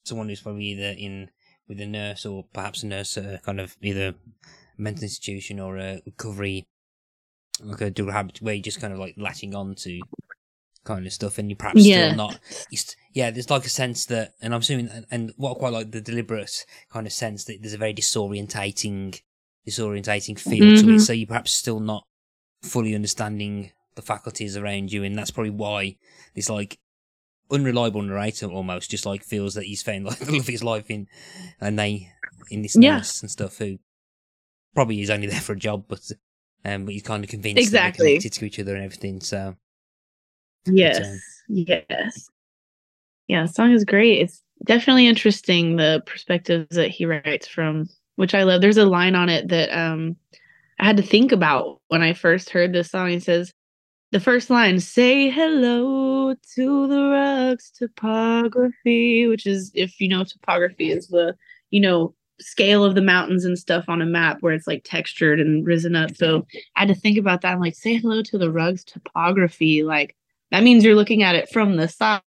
[0.06, 1.30] someone who's probably either in
[1.68, 4.16] with a nurse or perhaps a nurse at a kind of either
[4.78, 6.66] mental institution or a recovery,
[7.62, 10.02] like a dual habit, where you're just kind of like latching on to
[10.86, 12.08] kind of stuff, and you perhaps Yeah.
[12.08, 12.40] still not.
[12.74, 15.74] st- yeah, there's like a sense that, and I'm assuming, and, and what I quite
[15.74, 19.22] like the deliberate kind of sense that there's a very disorientating,
[19.68, 20.96] disorientating feel to Mhm.
[20.96, 21.00] it.
[21.02, 22.06] So you're perhaps still not
[22.64, 25.96] fully understanding the faculties around you, and that's probably why
[26.36, 26.80] this like
[27.52, 30.90] unreliable narrator almost just like feels that he's found like the love of his life
[30.90, 31.08] in,
[31.62, 32.10] and they
[32.50, 32.98] in this Yeah.
[32.98, 33.78] nurse and stuff who
[34.76, 36.12] probably is only there for a job, but
[36.66, 37.90] um, but he's kind of convinced Exactly.
[37.90, 39.20] that they're connected to each other and everything.
[39.22, 39.56] So
[40.66, 41.06] Yes.
[41.06, 41.20] um,
[41.50, 42.30] yes.
[43.28, 44.22] Yeah, song is great.
[44.22, 48.62] It's definitely interesting the perspectives that he writes from, which I love.
[48.62, 50.16] There's a line on it that um
[50.80, 53.10] I had to think about when I first heard this song.
[53.10, 53.54] He says
[54.14, 60.92] the first line, say hello to the rocks topography, which is if you know topography
[60.92, 61.36] is the,
[61.72, 65.40] you know, scale of the mountains and stuff on a map where it's like textured
[65.40, 66.16] and risen up.
[66.16, 66.46] So
[66.76, 67.54] I had to think about that.
[67.54, 69.82] I'm like, say hello to the rugs topography.
[69.82, 70.16] Like
[70.52, 72.22] that means you're looking at it from the side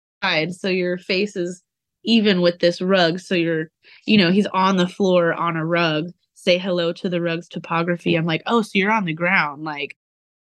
[0.52, 1.62] so your face is
[2.02, 3.70] even with this rug so you're
[4.06, 8.14] you know he's on the floor on a rug say hello to the rug's topography
[8.14, 9.98] i'm like oh so you're on the ground like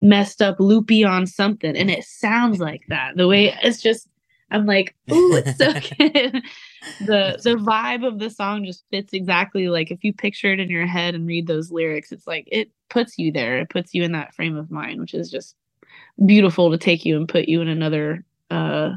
[0.03, 3.17] messed up loopy on something and it sounds like that.
[3.17, 4.09] The way it's just
[4.51, 6.43] i'm like ooh it's so good.
[7.01, 10.69] The the vibe of the song just fits exactly like if you picture it in
[10.69, 13.59] your head and read those lyrics it's like it puts you there.
[13.59, 15.55] It puts you in that frame of mind which is just
[16.27, 18.91] beautiful to take you and put you in another uh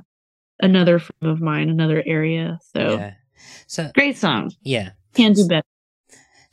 [0.59, 2.59] another frame of mind another area.
[2.73, 3.13] So yeah,
[3.67, 4.51] so great song.
[4.63, 4.89] Yeah.
[5.13, 5.67] can't do better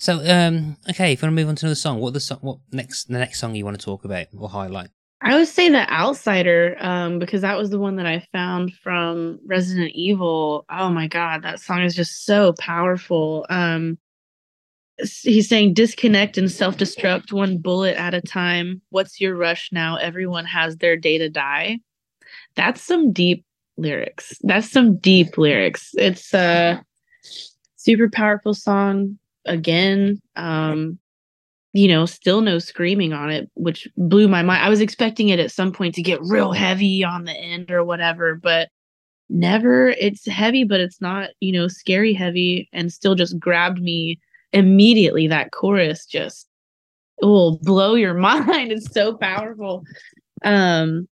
[0.02, 2.38] So um, okay, if you want to move on to another song, what the song,
[2.40, 4.88] what next, the next song you want to talk about or highlight?
[5.24, 9.38] i would say the outsider um because that was the one that i found from
[9.46, 13.96] resident evil oh my god that song is just so powerful um
[15.22, 20.44] he's saying disconnect and self-destruct one bullet at a time what's your rush now everyone
[20.44, 21.78] has their day to die
[22.56, 23.44] that's some deep
[23.76, 24.34] lyrics.
[24.42, 25.90] That's some deep lyrics.
[25.94, 26.82] It's a
[27.76, 29.18] super powerful song.
[29.44, 30.98] Again, um,
[31.72, 34.62] you know, still no screaming on it, which blew my mind.
[34.62, 37.82] I was expecting it at some point to get real heavy on the end or
[37.82, 38.68] whatever, but
[39.30, 39.88] never.
[39.90, 44.20] It's heavy, but it's not, you know, scary heavy and still just grabbed me
[44.52, 45.26] immediately.
[45.26, 46.46] That chorus just
[47.22, 48.70] will blow your mind.
[48.70, 49.84] It's so powerful.
[50.44, 51.08] Um,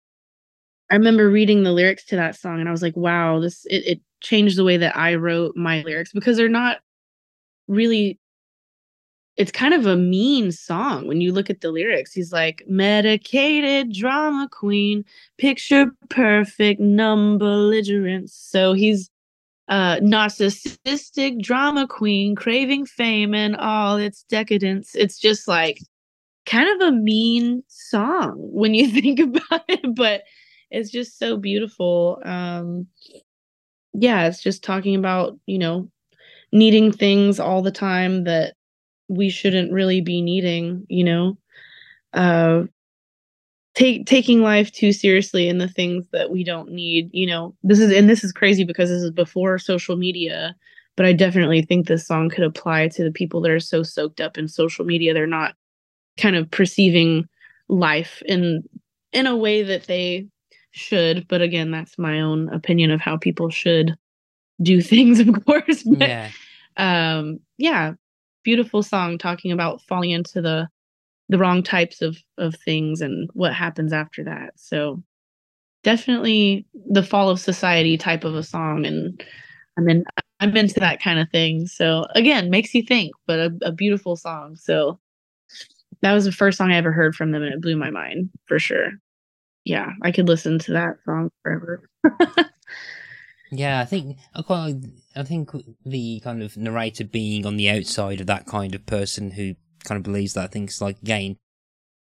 [0.89, 3.87] I remember reading the lyrics to that song and I was like, wow, this it,
[3.87, 6.77] it changed the way that I wrote my lyrics because they're not
[7.67, 8.19] really
[9.37, 12.13] it's kind of a mean song when you look at the lyrics.
[12.13, 15.03] He's like medicated drama queen,
[15.37, 18.29] picture perfect, number belligerent.
[18.29, 19.09] So he's
[19.67, 24.95] uh narcissistic drama queen, craving fame and all its decadence.
[24.95, 25.79] It's just like
[26.45, 30.23] kind of a mean song when you think about it, but
[30.71, 32.21] it's just so beautiful.
[32.25, 32.87] Um
[33.93, 35.89] yeah, it's just talking about, you know,
[36.51, 38.55] needing things all the time that
[39.07, 41.37] we shouldn't really be needing, you know.
[42.13, 42.63] Uh
[43.75, 47.53] take taking life too seriously in the things that we don't need, you know.
[47.63, 50.55] This is and this is crazy because this is before social media,
[50.95, 54.21] but I definitely think this song could apply to the people that are so soaked
[54.21, 55.55] up in social media they're not
[56.17, 57.25] kind of perceiving
[57.69, 58.63] life in
[59.13, 60.27] in a way that they
[60.71, 63.95] should, but again, that's my own opinion of how people should
[64.61, 65.83] do things, of course.
[65.83, 66.29] But, Yeah.
[66.77, 67.93] um yeah
[68.43, 70.67] beautiful song talking about falling into the
[71.29, 75.01] the wrong types of of things and what happens after that so
[75.83, 79.23] definitely the fall of society type of a song and
[79.77, 80.03] i mean
[80.41, 84.15] i'm into that kind of thing so again makes you think but a, a beautiful
[84.15, 84.99] song so
[86.01, 88.29] that was the first song i ever heard from them and it blew my mind
[88.47, 88.91] for sure
[89.63, 91.89] yeah i could listen to that song forever
[93.51, 94.75] Yeah, I think I quite.
[95.15, 95.51] I think
[95.85, 99.97] the kind of narrator being on the outside of that kind of person who kind
[99.97, 100.45] of believes that.
[100.45, 101.37] I think it's like again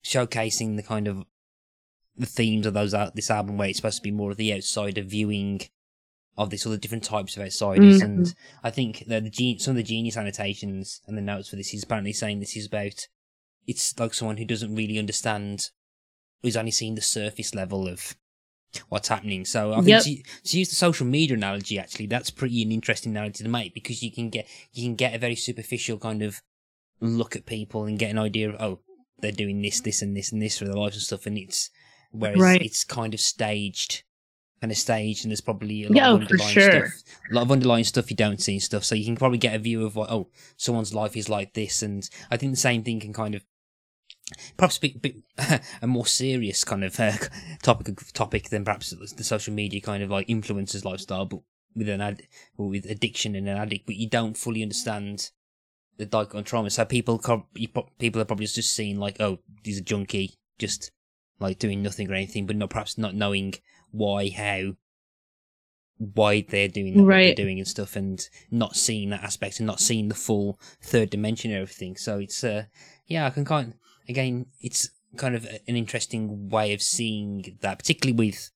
[0.04, 1.24] showcasing the kind of
[2.16, 5.02] the themes of those this album, where it's supposed to be more of the outsider
[5.02, 5.62] viewing
[6.36, 8.00] of this all the different types of outsiders.
[8.00, 8.04] Mhm.
[8.04, 11.56] And I think that the gen- some of the genius annotations and the notes for
[11.56, 13.08] this is apparently saying this is about.
[13.66, 15.70] It's like someone who doesn't really understand,
[16.42, 18.16] who's only seen the surface level of
[18.88, 19.44] what's happening.
[19.44, 20.02] So I think Yep.
[20.04, 23.74] to, to use the social media analogy, actually, that's pretty an interesting analogy to make
[23.74, 26.40] because you can get you can get a very superficial kind of
[27.00, 28.80] look at people and get an idea of oh
[29.20, 31.70] they're doing this, this, and this, and this for their lives and stuff, and it's
[32.10, 32.62] whereas Right.
[32.62, 34.02] it's kind of staged.
[34.62, 36.86] Kind of staged, and there's probably a lot Yeah, of oh, underlying sure.
[36.88, 37.14] stuff.
[37.30, 38.84] A lot of underlying stuff you don't see and stuff.
[38.84, 41.82] So you can probably get a view of what oh someone's life is like this,
[41.82, 43.42] and I think the same thing can kind of
[44.56, 45.22] perhaps be, be
[45.82, 47.12] a more serious kind of uh,
[47.62, 51.40] topic topic than perhaps the social media kind of like influencers lifestyle, but
[51.74, 52.22] with an ad
[52.56, 55.30] with addiction and an addict, but you don't fully understand
[55.98, 56.70] the dichotomy trauma.
[56.70, 57.18] So people
[57.98, 60.90] people are probably just seeing like, oh, he's a junkie, just
[61.38, 63.54] like doing nothing or anything, but not perhaps not knowing
[63.92, 64.72] why, how,
[65.98, 67.22] why they're doing that, what Right.
[67.26, 71.10] they're doing and stuff, and not seeing that aspect and not seeing the full third
[71.10, 71.96] dimension of everything.
[71.96, 72.64] So it's uh,
[73.06, 73.74] yeah, I can kind
[74.10, 78.50] again, it's kind of an interesting way of seeing that, particularly with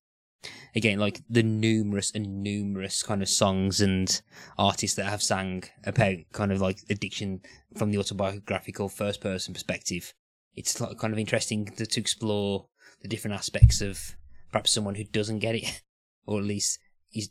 [0.76, 4.20] again like the numerous and numerous kind of songs and
[4.58, 7.40] artists that have sang about kind of like addiction
[7.76, 10.12] from the autobiographical first person perspective.
[10.54, 12.66] It's kind of interesting to, to explore
[13.02, 14.16] the different aspects of
[14.52, 15.82] perhaps someone who doesn't get it,
[16.26, 16.78] or at least
[17.12, 17.30] is,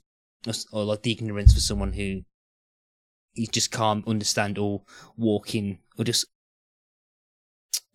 [0.71, 2.21] or like the ignorance for someone who
[3.33, 4.83] he just can't understand or
[5.17, 6.25] walk in or just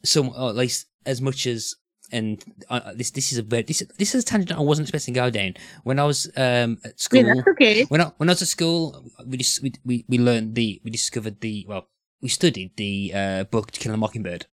[0.03, 1.75] some or at least as much as
[2.11, 5.21] and uh, this this is a this this is a tangent I wasn't expecting to
[5.21, 5.55] go down.
[5.85, 7.85] When I was um at school yeah, that's okay.
[7.85, 10.91] when I when I was at school we just we we, we learned the we
[10.91, 11.89] discovered the well
[12.23, 14.47] we studied the uh book To Kill a Mockingbird.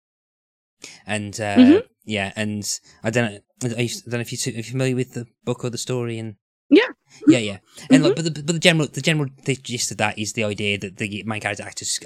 [1.07, 1.83] And uh Mhm.
[2.03, 3.39] yeah and I don't know
[3.77, 6.35] I I don't know if you are familiar with the book or the story and
[7.27, 7.39] Yeah.
[7.39, 7.57] yeah
[7.89, 9.29] and like, but the but the general the general
[9.63, 11.99] gist of that is the idea that the main character Atticus,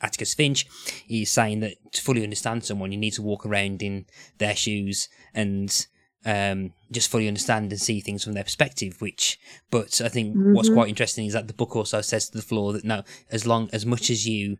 [0.00, 0.66] Atticus- Finch
[1.08, 4.06] is saying that to fully understand someone you need to walk around in
[4.38, 5.86] their shoes and
[6.26, 9.38] um just fully understand and see things from their perspective which
[9.70, 10.74] but I think what's Mhm.
[10.74, 13.70] quite interesting is that the book also says to the floor that no as long
[13.72, 14.58] as much as you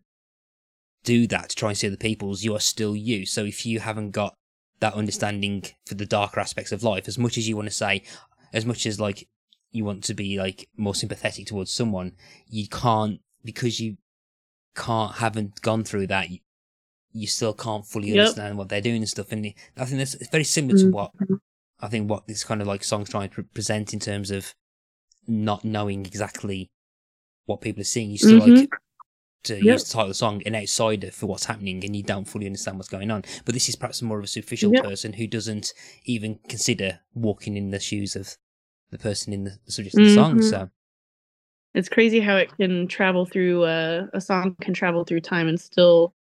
[1.05, 3.81] do that to try and see other people's you are still you so if you
[3.81, 4.35] haven't got
[4.81, 8.03] that understanding for the darker aspects of life as much as you want to say
[8.53, 9.29] as much as like
[9.73, 12.13] you want to be like more sympathetic towards someone
[12.49, 13.97] you can't because you
[14.75, 16.39] can't haven't gone through that you,
[17.13, 18.19] you still can't fully Yep.
[18.19, 19.45] understand what they're doing and stuff and
[19.77, 21.39] i think that's it's very similar to what Mhm.
[21.81, 24.55] i think what this kind of like song's trying to present in terms of
[25.27, 26.71] not knowing exactly
[27.47, 28.11] what people are seeing.
[28.11, 28.57] You still Mhm.
[28.57, 28.71] like
[29.45, 29.63] to Yep.
[29.65, 32.47] use the title of the song an outsider for what's happening and you don't fully
[32.47, 33.23] understand what's going on.
[33.45, 34.83] But this is perhaps more of a superficial Yep.
[34.83, 35.73] person who doesn't
[36.05, 38.37] even consider walking in the shoes of
[38.91, 40.39] the person in the, the subject of the song.
[40.39, 40.51] Mhm.
[40.51, 40.71] So
[41.75, 45.61] It's crazy how it can travel through uh, a song can travel through time and
[45.61, 46.15] still,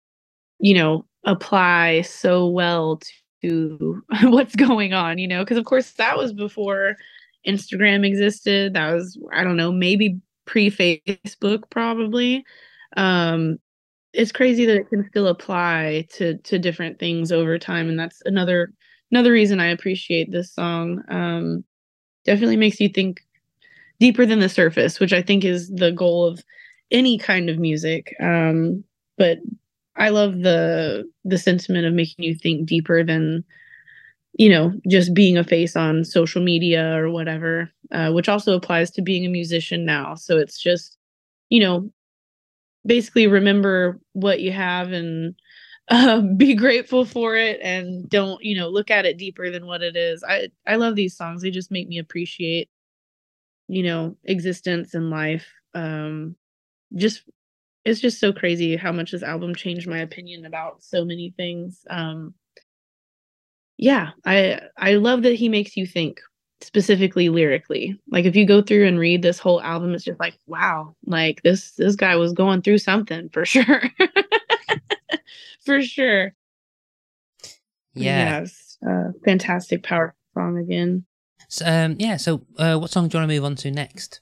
[0.60, 3.00] you know, apply so well
[3.44, 6.98] to what's going on, you know, because of course that was before
[7.48, 8.74] Instagram existed.
[8.76, 12.44] That was I don't know, maybe pre-Facebook probably.
[12.98, 13.58] Um
[14.14, 18.22] it's crazy that it can still apply to to different things over time and that's
[18.26, 18.74] another
[19.12, 21.04] another reason I appreciate this song.
[21.10, 21.64] Um
[22.26, 23.22] definitely makes you think
[24.00, 26.44] deeper than the surface, which I think is the goal of
[26.92, 28.16] any kind of music.
[28.22, 28.84] Um,
[29.18, 29.40] but
[29.98, 33.44] I love the the sentiment of making you think deeper than
[34.38, 38.92] you know just being a face on social media or whatever, uh, which also applies
[38.92, 40.16] to being a musician now.
[40.16, 40.98] So it's just
[41.50, 41.92] you know
[42.86, 45.36] basically remember what you have and
[45.90, 49.82] uh, be grateful for it and don't you know look at it deeper than what
[49.82, 50.24] it is.
[50.24, 51.42] I I love these songs.
[51.42, 52.70] They just make me appreciate
[53.68, 56.36] you know existence and life um
[56.96, 57.24] just
[57.86, 61.86] it's just so crazy how much this album changed my opinion about so many things
[61.90, 62.34] um
[63.78, 66.20] yeah i i love that he makes you think
[66.62, 70.38] specifically lyrically like if you go through and read this whole album it's just like
[70.46, 73.82] wow like this this guy was going through something for sure
[75.66, 76.34] for sure
[77.94, 78.42] yeah.
[78.42, 81.06] yes uh fantastic power song again
[81.50, 82.18] So, um, yeah.
[82.18, 84.22] So, uh, what song do you want to move on to next?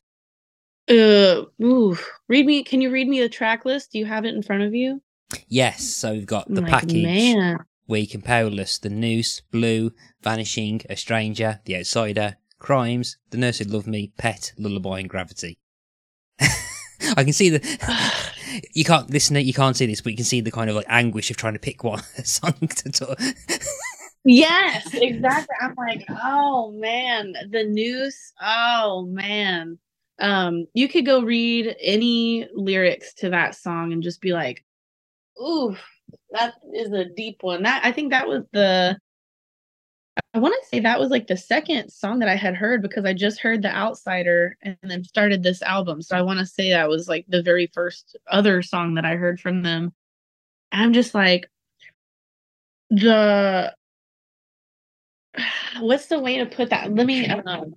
[0.90, 1.98] Uh, ooh,
[2.30, 2.64] read me.
[2.64, 3.92] Can you read me the track list?
[3.92, 5.02] Do you have it in front of you?
[5.50, 5.84] Yes.
[5.84, 7.04] So we've got the Like, package.
[7.04, 7.60] man.
[7.90, 9.92] Weak and Powerless, The Noose, Blue,
[10.22, 15.60] Vanishing, A Stranger, The Outsider, Crimes, The Nurse Who Loved Me, Pet, Lullaby, and Gravity.
[16.40, 17.60] I can see the.
[18.74, 19.36] you can't listen.
[19.36, 21.54] You can't see this, but you can see the kind of like anguish of trying
[21.54, 23.20] to pick one song to talk.
[24.30, 25.56] Yes, exactly.
[25.62, 28.34] I'm like, oh man, the noose.
[28.42, 29.80] Oh man.
[30.20, 34.66] Um, you could go read any lyrics to that song and just be like,
[35.42, 35.76] ooh,
[36.32, 37.64] that is a deep one.
[37.64, 38.98] That I think that was the
[40.38, 43.06] I want to say that was like the second song that I had heard because
[43.06, 46.04] I just heard The Outsider and then started this album.
[46.04, 49.16] So I want to say that was like the very first other song that I
[49.16, 49.94] heard from them.
[50.72, 51.50] I'm just like
[52.92, 53.74] the
[55.80, 56.94] what's the way to put that?
[56.94, 57.74] Let me um,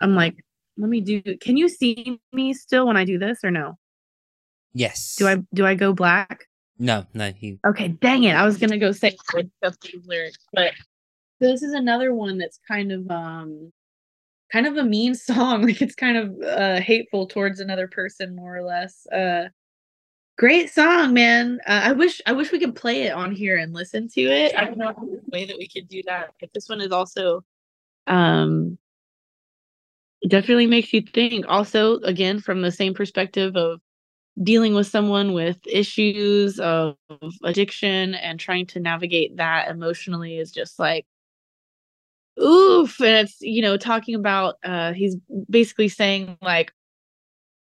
[0.00, 0.36] I'm like,
[0.76, 3.76] let me do can you see me still when I do this or no?
[4.74, 5.16] yes.
[5.16, 6.46] Do I do I go black?
[6.78, 7.32] No, no.
[7.40, 7.58] You.
[7.66, 8.36] Okay, dang it.
[8.36, 9.16] I was gonna go say
[10.04, 10.70] lyrics, but
[11.40, 13.72] this is another one that's kind of um
[14.52, 15.62] kind of a mean song.
[15.62, 19.06] Like it's kind of uh hateful towards another person more or less.
[19.08, 19.48] Uh
[20.38, 21.60] great song, man.
[21.66, 24.56] Uh, I wish I wish we could play it on here and listen to it.
[24.56, 26.34] I don't know a way that we could do that.
[26.40, 27.44] But this one is also
[28.06, 28.78] um
[30.28, 31.46] definitely makes you think.
[31.48, 33.80] Also, again, from the same perspective of
[34.42, 36.96] dealing with someone with issues of
[37.44, 41.06] addiction and trying to navigate that emotionally is just like
[42.38, 45.16] oof and it's you know talking about uh he's
[45.48, 46.72] basically saying like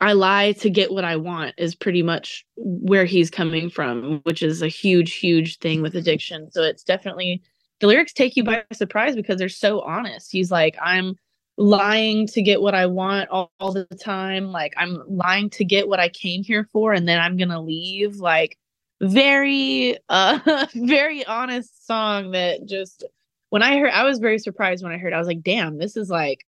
[0.00, 4.42] I lie to get what I want is pretty much where he's coming from, which
[4.42, 6.50] is a huge, huge thing with addiction.
[6.50, 7.42] So it's definitely
[7.80, 10.32] the lyrics take you by surprise because they're so honest.
[10.32, 11.16] He's like, I'm
[11.58, 14.46] lying to get what I want all, all the time.
[14.46, 18.16] Like I'm lying to get what I came here for, and then I'm gonna leave.
[18.16, 18.56] Like
[19.02, 23.04] very, uh, very honest song that just
[23.50, 25.12] when I heard, I was very surprised when I heard.
[25.12, 26.46] I was like, damn, this is like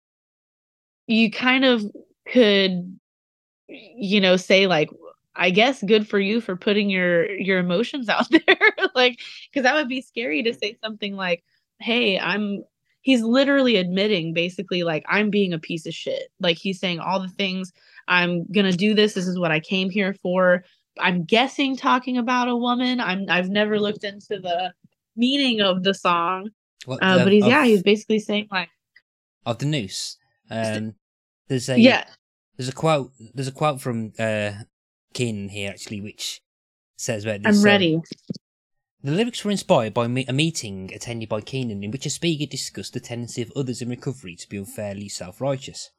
[1.08, 1.84] you kind of
[2.32, 3.00] could
[3.68, 4.90] you know say like
[5.36, 9.20] i guess good for you for putting your your emotions out there like
[9.50, 11.44] because that would be scary to say something like
[11.80, 12.64] hey i'm
[13.02, 17.20] he's literally admitting basically like i'm being a piece of shit like he's saying all
[17.20, 17.72] the things
[18.08, 20.64] i'm gonna do this this is what i came here for
[21.00, 24.74] i'm guessing talking about a woman i'm i've never looked into the
[25.16, 26.50] meaning of the song
[26.86, 28.70] What, uh, the- but he's of, yeah he's basically saying like
[29.46, 30.18] of the noose.
[30.52, 30.96] Um,
[31.48, 32.06] there's a yeah
[32.58, 33.12] There's a quote.
[33.34, 34.52] There's a quote from uh,
[35.14, 36.42] Keenan here actually, which
[36.98, 37.48] says about this.
[37.48, 37.64] i'm song.
[37.64, 38.02] ready
[39.04, 42.94] The lyrics were inspired by a meeting attended by Keenan in which a speaker discussed
[42.94, 45.92] the tendency of others in recovery to be unfairly self-righteous.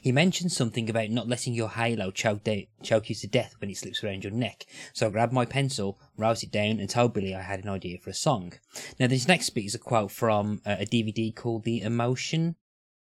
[0.00, 3.70] He mentioned something about not letting your halo choke, da- choke you to death when
[3.70, 4.66] it slips around your neck.
[4.92, 7.98] So I grabbed my pencil, wrote it down, and told Billy I had an idea
[7.98, 8.54] for a song.
[8.98, 12.54] Now, this next bit is a quote from uh, a DVD called The aMotion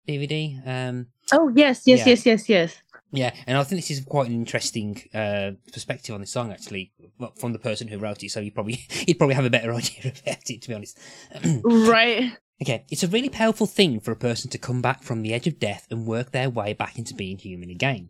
[0.08, 0.68] DVD.
[0.68, 2.06] Um, oh yes, yes, yeah.
[2.08, 2.82] yes, yes, yes.
[3.16, 6.92] Yeah, and I think this is quite an interesting uh, perspective on the song, actually,
[7.38, 8.32] from the person who wrote it.
[8.32, 11.00] So you probably you'd probably have a better idea about it, to be honest.
[11.64, 12.32] right.
[12.62, 15.48] Okay, it's a really powerful thing for a person to come back from the edge
[15.48, 18.10] of death and work their way back into being human again.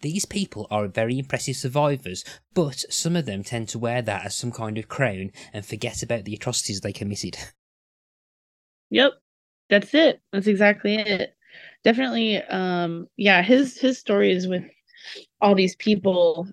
[0.00, 4.34] These people are very impressive survivors, but some of them tend to wear that as
[4.34, 7.36] some kind of crown and forget about the atrocities they committed.
[8.90, 9.12] Yep,
[9.70, 10.20] that's it.
[10.34, 11.34] That's exactly it.
[11.82, 13.40] Definitely, um, yeah.
[13.40, 14.64] His his stories with
[15.40, 16.46] all these people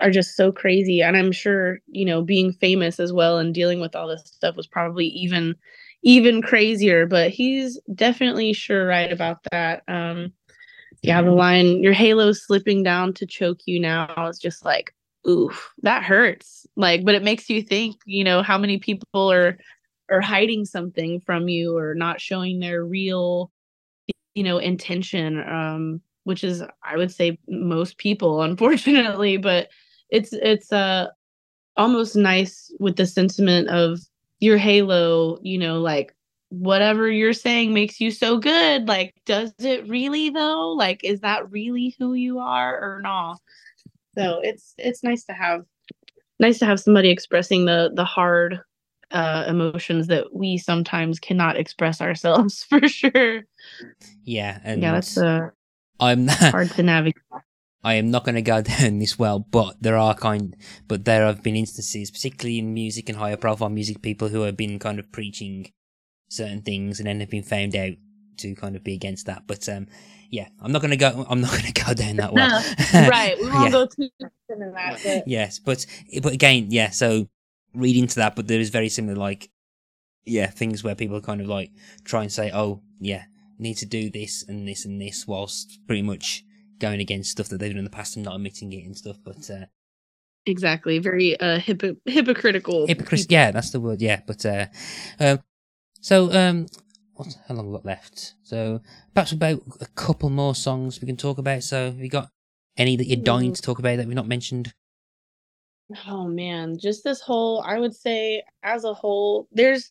[0.00, 3.80] are just so crazy, and I'm sure you know being famous as well and dealing
[3.80, 5.56] with all this stuff was probably even
[6.02, 7.06] even crazier.
[7.06, 9.82] But he's definitely sure right about that.
[9.88, 10.32] Um,
[11.02, 14.94] yeah, the line "Your halo's slipping down to choke you now" is just like,
[15.28, 16.66] oof, that hurts.
[16.76, 19.58] Like, but it makes you think, you know, how many people are
[20.10, 23.50] are hiding something from you or not showing their real,
[24.34, 25.40] you know, intention.
[25.48, 29.36] Um, which is, I would say, most people, unfortunately.
[29.36, 29.68] But
[30.10, 31.08] it's it's uh
[31.76, 34.00] almost nice with the sentiment of
[34.40, 36.14] your halo, you know, like
[36.48, 38.88] whatever you're saying makes you so good.
[38.88, 40.70] Like, does it really though?
[40.70, 43.40] Like, is that really who you are or not?
[44.18, 45.64] So it's it's nice to have
[46.40, 48.60] nice to have somebody expressing the the hard
[49.12, 53.44] uh emotions that we sometimes cannot express ourselves for sure.
[54.24, 55.50] Yeah, and yeah, that's uh
[56.00, 57.22] I'm hard to navigate.
[57.82, 60.56] I am not going to go down this well, but there are kind,
[60.88, 64.56] but there have been instances, particularly in music and higher profile music, people who have
[64.56, 65.72] been kind of preaching
[66.28, 67.92] certain things and then have been found out
[68.38, 69.44] to kind of be against that.
[69.46, 69.86] But um,
[70.30, 71.26] yeah, I'm not gonna go.
[71.30, 72.62] I'm not gonna go down that well.
[72.94, 73.70] right, we won't yeah.
[73.70, 74.08] go too
[74.48, 75.00] into that.
[75.04, 75.28] But...
[75.28, 75.86] Yes, but
[76.22, 76.90] but again, yeah.
[76.90, 77.28] So
[77.74, 79.50] read into that, but there is very similar, like
[80.24, 81.70] yeah, things where people kind of like
[82.04, 83.24] try and say, oh yeah,
[83.58, 86.44] need to do this and this and this, whilst pretty much
[86.80, 89.16] going against stuff that they've done in the past and not admitting it and stuff.
[89.24, 89.66] But uh,
[90.46, 92.86] exactly, very uh hypo- hypocritical.
[92.86, 93.26] Hypocrite.
[93.28, 94.00] Yeah, that's the word.
[94.00, 94.66] Yeah, but uh,
[95.18, 95.40] um,
[96.00, 96.66] so, um,
[97.14, 98.34] what, how long we got left?
[98.42, 98.80] So,
[99.14, 101.62] perhaps about a couple more songs we can talk about.
[101.62, 102.30] So, have you got
[102.76, 104.72] any that you're dying to talk about that we've not mentioned?
[106.06, 109.90] Oh man, just this whole, I would say, as a whole, there's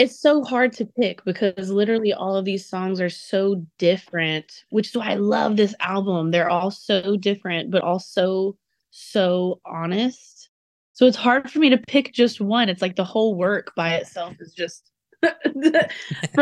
[0.00, 4.88] it's so hard to pick because literally all of these songs are so different, which
[4.88, 6.30] is why I love this album.
[6.30, 8.56] They're all so different, but also
[8.90, 10.40] so honest
[11.00, 12.68] so it's hard for me to pick just one.
[12.68, 14.90] It's like the whole work by itself is just
[15.22, 15.32] from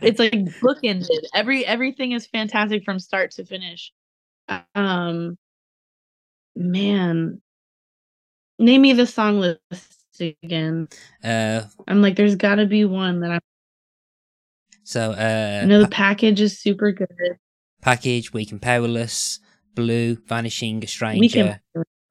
[0.00, 1.20] it's like bookended.
[1.34, 3.92] Every everything is fantastic from start to finish.
[4.74, 5.36] Um
[6.56, 7.42] man.
[8.58, 10.88] Name me the song list again.
[11.22, 13.40] Uh I'm like there's got to be one that I'm
[14.84, 17.08] So uh I know the package is super good.
[17.80, 19.40] Package, Weak and Powerless,
[19.74, 21.60] Blue, Vanishing, a Stranger.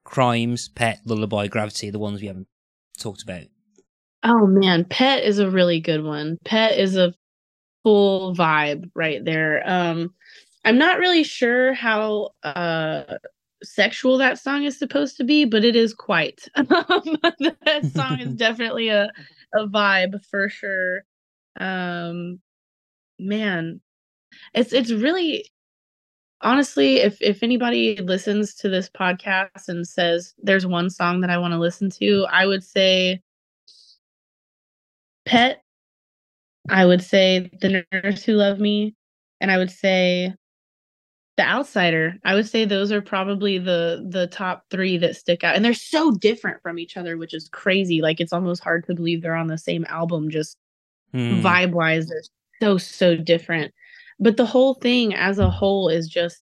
[0.03, 2.47] Crimes, Pet, Lullaby, Gravity, the ones we haven't
[2.97, 3.43] talked about.
[4.23, 6.37] Oh man, Pet is a really good one.
[6.43, 7.13] Pet is a
[7.83, 9.61] full vibe right there.
[9.65, 10.13] Um
[10.65, 13.03] I'm not really sure how uh
[13.63, 16.47] sexual that song is supposed to be, but it is quite.
[16.55, 19.09] that song is definitely a
[19.53, 21.03] a vibe for sure.
[21.59, 22.39] Um
[23.19, 23.81] man,
[24.53, 25.45] it's it's really
[26.41, 31.37] honestly, if if anybody listens to this podcast and says there's one song that I
[31.37, 33.21] want to listen to, I would say
[35.25, 35.61] Pet.
[36.69, 38.95] I would say The Nurse Who Loved Me,
[39.41, 40.33] and I would say
[41.39, 42.17] The Outsider.
[42.25, 45.55] I would say those are probably the the top 3 that stick out.
[45.55, 48.01] And they're so different from each other, which is crazy.
[48.01, 50.57] Like it's almost hard to believe they're on the same album just
[51.13, 51.41] mm.
[51.41, 52.21] vibe-wise they're
[52.61, 53.73] so so different
[54.19, 56.41] but the whole thing as a whole is just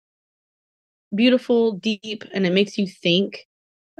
[1.14, 3.46] beautiful deep and it makes you think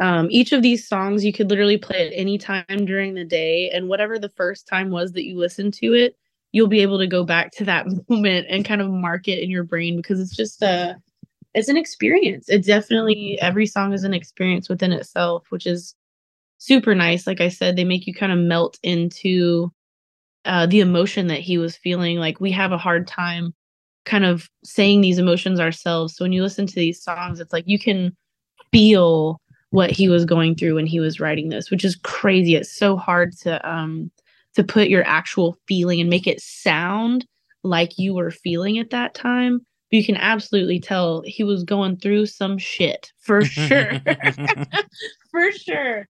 [0.01, 3.71] um, each of these songs you could literally play at any time during the day
[3.71, 6.17] and whatever the first time was that you listened to it
[6.53, 9.51] you'll be able to go back to that moment and kind of mark it in
[9.51, 10.97] your brain because it's just a
[11.55, 15.95] it's an experience it definitely every song is an experience within itself which is
[16.59, 19.73] super nice like i said they make you kind of melt into
[20.45, 23.53] uh, the emotion that he was feeling like we have a hard time
[24.05, 26.17] kind of saying these emotions ourselves.
[26.17, 28.17] So when you listen to these songs, it's like you can
[28.73, 29.41] feel
[29.71, 32.57] what he was going through when he was writing this, which is crazy.
[32.57, 34.11] It's so hard to um
[34.55, 37.27] to put your actual feeling and make it sound
[37.63, 39.59] like you were feeling at that time.
[39.91, 44.01] But you can absolutely tell he was going through some shit for sure.
[45.31, 46.09] for sure.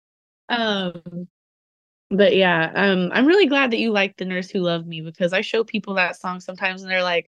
[0.48, 1.28] Um
[2.10, 5.32] but yeah, um, I'm really glad that you like the nurse who loved me because
[5.32, 7.30] I show people that song sometimes and they're like,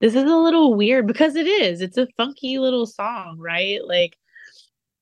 [0.00, 1.80] "This is a little weird," because it is.
[1.80, 3.80] It's a funky little song, right?
[3.82, 4.18] Like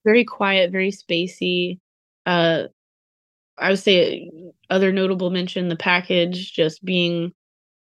[0.05, 1.80] very quiet, very spacey.
[2.24, 2.68] Uh,
[3.61, 4.31] I would say
[4.71, 7.33] other notable mention the package just being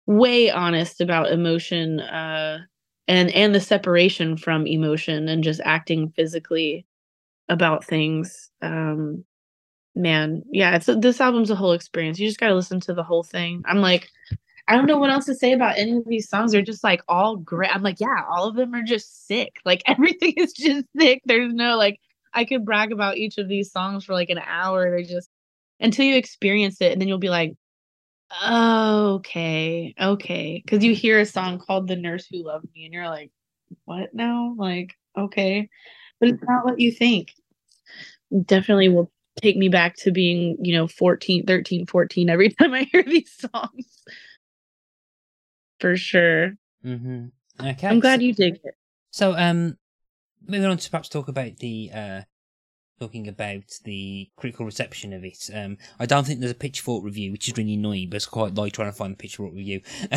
[0.07, 2.59] way honest about emotion uh
[3.07, 6.85] and and the separation from emotion and just acting physically
[7.49, 9.23] about things um
[9.95, 12.19] man yeah it's this album's a whole experience.
[12.19, 13.63] You just got to listen to the whole thing.
[13.65, 14.09] I'm like
[14.67, 16.51] i don't know what else to say about any of these songs.
[16.51, 17.73] They're just like all great.
[17.75, 19.57] I'm like yeah all of them are just sick.
[19.65, 21.21] Like everything is just sick.
[21.25, 21.99] There's no like
[22.33, 24.89] i could brag about each of these songs for like an hour.
[24.89, 25.29] They're just
[25.79, 27.55] until you experience it and then you'll be like
[28.43, 30.61] okay okay.
[30.63, 33.31] Because you hear a song called the nurse who loved me and you're like
[33.85, 34.55] what now?
[34.57, 35.69] Like okay.
[36.19, 37.33] But it's not what you think.
[38.45, 39.11] Definitely will
[39.41, 43.31] take me back to being you know 14 13 14 every time i hear these
[43.31, 44.03] songs.
[45.79, 46.53] For sure.
[46.85, 47.25] Mm-hmm.
[47.59, 47.87] Okay.
[47.87, 48.75] i'm glad so, you dig it.
[49.11, 49.77] So, um,
[50.45, 52.21] moving on to perhaps talk about the uh,
[52.99, 55.49] talking about the critical reception of it.
[55.53, 58.55] Um, I don't think there's a Pitchfork review, which is really annoying, but it's quite
[58.55, 59.81] like trying to find the Pitchfork review.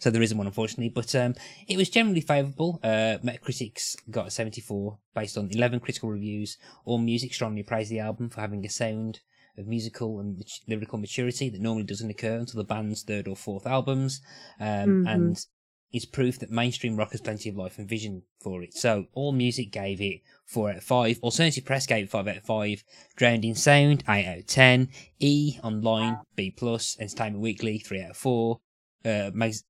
[0.00, 0.90] So there isn't one, unfortunately.
[0.90, 1.34] But um,
[1.66, 2.78] it was generally favourable.
[2.82, 6.58] Uh, Metacritic's got a 74 based on 11 critical reviews.
[6.84, 9.20] All music strongly praised the album for having a sound
[9.58, 13.66] of musical and lyrical maturity that normally doesn't occur until the band's third or fourth
[13.66, 14.20] albums.
[14.60, 15.08] Um, Mhm.
[15.14, 15.46] And
[15.92, 18.72] is proof that mainstream rock has plenty of life and vision for it.
[18.72, 20.22] So all music gave it
[20.52, 21.18] four out of five.
[21.22, 22.84] Alternative Press gave it five out of five.
[23.16, 24.88] Drowned in Sound eight out of ten.
[25.18, 26.96] E Online B plus.
[27.00, 28.60] Entertainment Weekly three out of four.
[29.04, 29.64] Uh, makes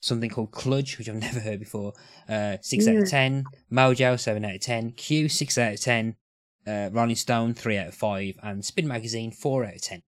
[0.00, 1.92] something called Kludge, which I've never heard before.
[2.28, 3.44] Uh, six out of ten.
[3.72, 4.92] Mojo seven out of ten.
[4.92, 6.16] Q six out of ten.
[6.66, 10.02] Uh, Rolling Stone three out of five, and Spin Magazine four out of ten.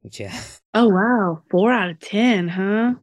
[0.00, 0.40] Which yeah,
[0.74, 2.94] oh wow four out of ten huh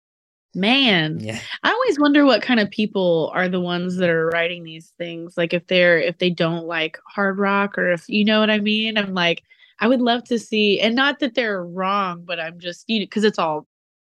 [0.56, 4.64] man yeah, I always wonder what kind of people are the ones that are writing
[4.64, 5.38] these things.
[5.38, 8.60] Like if they're if they don't like hard rock or if you know what I
[8.60, 8.98] mean.
[8.98, 9.44] I'm like
[9.80, 13.06] I would love to see and not that they're wrong, but I'm just you know
[13.06, 13.68] because it's all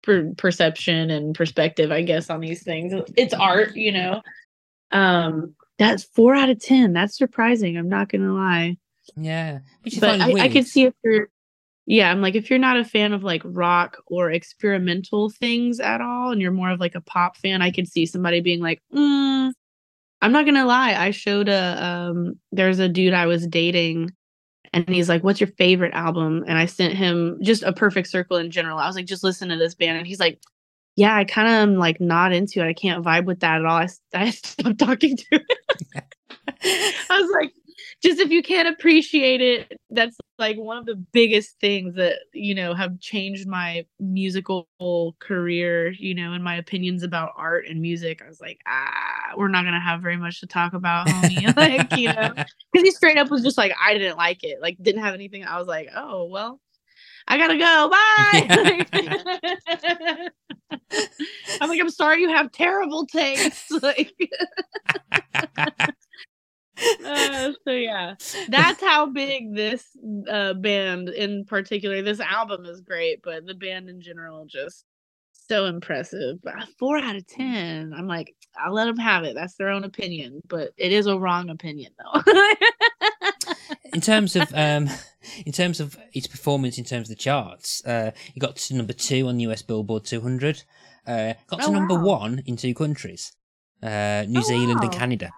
[0.02, 2.94] per- perception and perspective, I guess, on these things.
[3.16, 4.22] It's art, you know.
[4.92, 6.92] Um, that's four out of ten.
[6.92, 7.76] That's surprising.
[7.76, 8.76] I'm not gonna lie,
[9.16, 9.60] yeah.
[9.98, 10.20] But.
[10.20, 11.28] I, I could see if you're
[11.90, 16.00] yeah, I'm like if you're not a fan of like rock or experimental things at
[16.00, 18.80] all, and you're more of like a pop fan, I could see somebody being like,
[18.94, 19.50] mm,
[20.22, 20.94] I'm not gonna lie.
[20.94, 24.12] I showed a um, there's a dude I was dating,
[24.72, 28.36] and he's like, "What's your favorite album?" And I sent him just a Perfect Circle
[28.36, 28.78] in general.
[28.78, 30.40] I was like, "Just listen to this band," and he's like,
[30.94, 32.68] "Yeah, I kind of am like not into it.
[32.68, 35.42] I can't vibe with that at all." I I stopped talking to him.
[36.62, 37.52] I was like,
[38.02, 42.54] just if you can't appreciate it, that's like one of the biggest things that, you
[42.54, 44.66] know, have changed my musical
[45.18, 48.22] career, you know, and my opinions about art and music.
[48.24, 51.54] I was like, ah, we're not going to have very much to talk about, homie.
[51.56, 54.78] like, you know, because he straight up was just like, I didn't like it, like,
[54.80, 55.44] didn't have anything.
[55.44, 56.60] I was like, oh, well.
[57.28, 57.88] I gotta go.
[57.90, 58.76] Bye.
[61.60, 63.70] I'm like, I'm sorry you have terrible taste.
[63.82, 64.12] Like,
[67.04, 68.14] uh, so yeah,
[68.48, 69.84] that's how big this
[70.28, 74.84] uh, band in particular, this album is great, but the band in general just
[75.48, 76.38] so impressive.
[76.78, 77.92] Four out of ten.
[77.96, 79.34] I'm like, I'll let them have it.
[79.34, 82.22] That's their own opinion, but it is a wrong opinion though.
[83.92, 84.88] in terms of um,
[85.44, 88.92] in terms of its performance in terms of the charts, uh, it got to number
[88.92, 90.62] two on the US Billboard 200.
[91.06, 92.18] Uh, got to Oh, number wow.
[92.18, 93.32] one in two countries,
[93.82, 94.92] uh, New Oh, Zealand and.
[94.92, 95.30] Canada.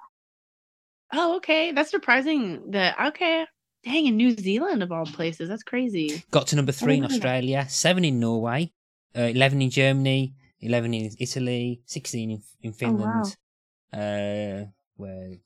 [1.13, 2.71] Oh, okay, that's surprising.
[2.73, 3.45] That okay.
[3.85, 6.23] Dang, in New Zealand of all places, that's crazy.
[6.31, 7.07] Got to number three in Oh.
[7.09, 8.73] Australia, seven in Norway,
[9.17, 13.23] uh, eleven in Germany, eleven in Italy, sixteen in, in Oh, wow.
[13.25, 13.37] Finland.
[13.93, 15.37] Uh, where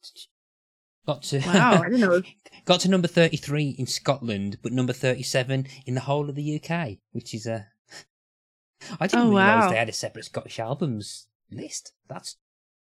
[1.07, 2.21] got to Wow, I didn't know.
[2.67, 6.35] got to number thirty three in Scotland, but number thirty seven in the whole of
[6.37, 7.69] the UK, which is a.
[9.01, 9.71] I didn't Oh, realise wow.
[9.71, 11.93] they had a separate Scottish albums list.
[12.07, 12.37] That's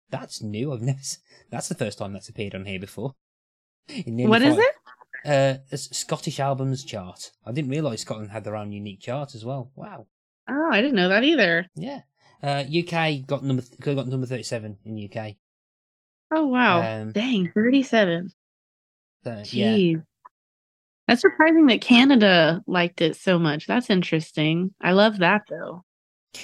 [0.10, 0.74] that's new.
[0.74, 1.00] I've never.
[1.50, 3.16] That's the first time that's appeared on here before.
[4.06, 4.76] What is it?
[5.26, 7.32] Uh, Scottish albums chart.
[7.46, 9.72] I didn't realise Scotland had their own unique chart as well.
[9.76, 10.08] Wow.
[10.50, 11.68] Oh, I didn't know that either.
[11.76, 12.02] Yeah.
[12.42, 15.36] Uh, UK got number th- got number thirty seven in UK.
[16.32, 17.02] Oh wow.
[17.02, 18.32] Um, Dang, 37.
[19.24, 20.00] So, yeah.
[21.08, 23.66] That's surprising that Canada liked it so much.
[23.66, 24.74] That's interesting.
[24.82, 25.84] I love that though.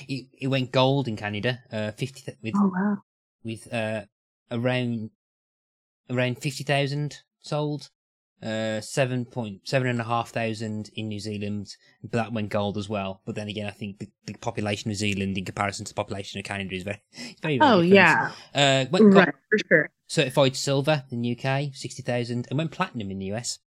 [0.08, 1.60] It, it went gold in Canada.
[1.72, 2.98] Uh, fifty th- with Oh wow.
[3.44, 4.02] With uh
[4.52, 5.12] around
[6.10, 7.90] around fifty thousand sold.
[8.42, 12.78] uh, seven point seven and a half thousand in New Zealand, but that went gold
[12.78, 13.22] as well.
[13.26, 15.96] But then again, I think the, the population of New Zealand in comparison to the
[15.96, 17.02] population of Canada is very,
[17.42, 17.94] very, very Oh different.
[17.94, 19.90] yeah, Uh, went right for sure.
[20.08, 23.60] certified silver in the UK, sixty thousand, and went platinum in the US.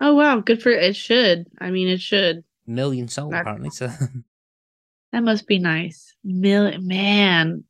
[0.00, 0.96] Oh wow, good for it.
[0.96, 2.44] Should I mean it should.
[2.66, 3.70] Million sold That's apparently.
[3.70, 3.88] So
[5.12, 6.14] That must be nice.
[6.24, 7.64] Mil- man,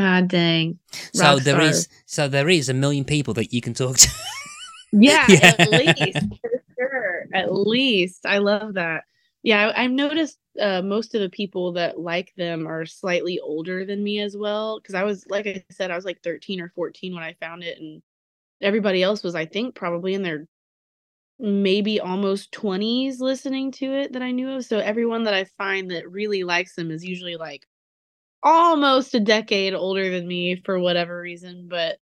[0.00, 0.78] god dang.
[1.14, 1.76] so there stars.
[1.76, 4.08] is so there is a million people that you can talk to.
[4.92, 5.54] Yeah, Yeah.
[5.58, 7.24] at least for sure.
[7.34, 9.04] At least I love that.
[9.42, 13.84] Yeah, I, I've noticed uh, most of the people that like them are slightly older
[13.84, 14.78] than me as well.
[14.80, 17.62] Because I was, like I said, I was like 13 or 14 when I found
[17.62, 18.02] it, and
[18.60, 20.46] everybody else was, I think, probably in their
[21.38, 24.64] maybe almost 20s listening to it that I knew of.
[24.64, 27.66] So everyone that I find that really likes them is usually like
[28.42, 31.98] almost a decade older than me for whatever reason, but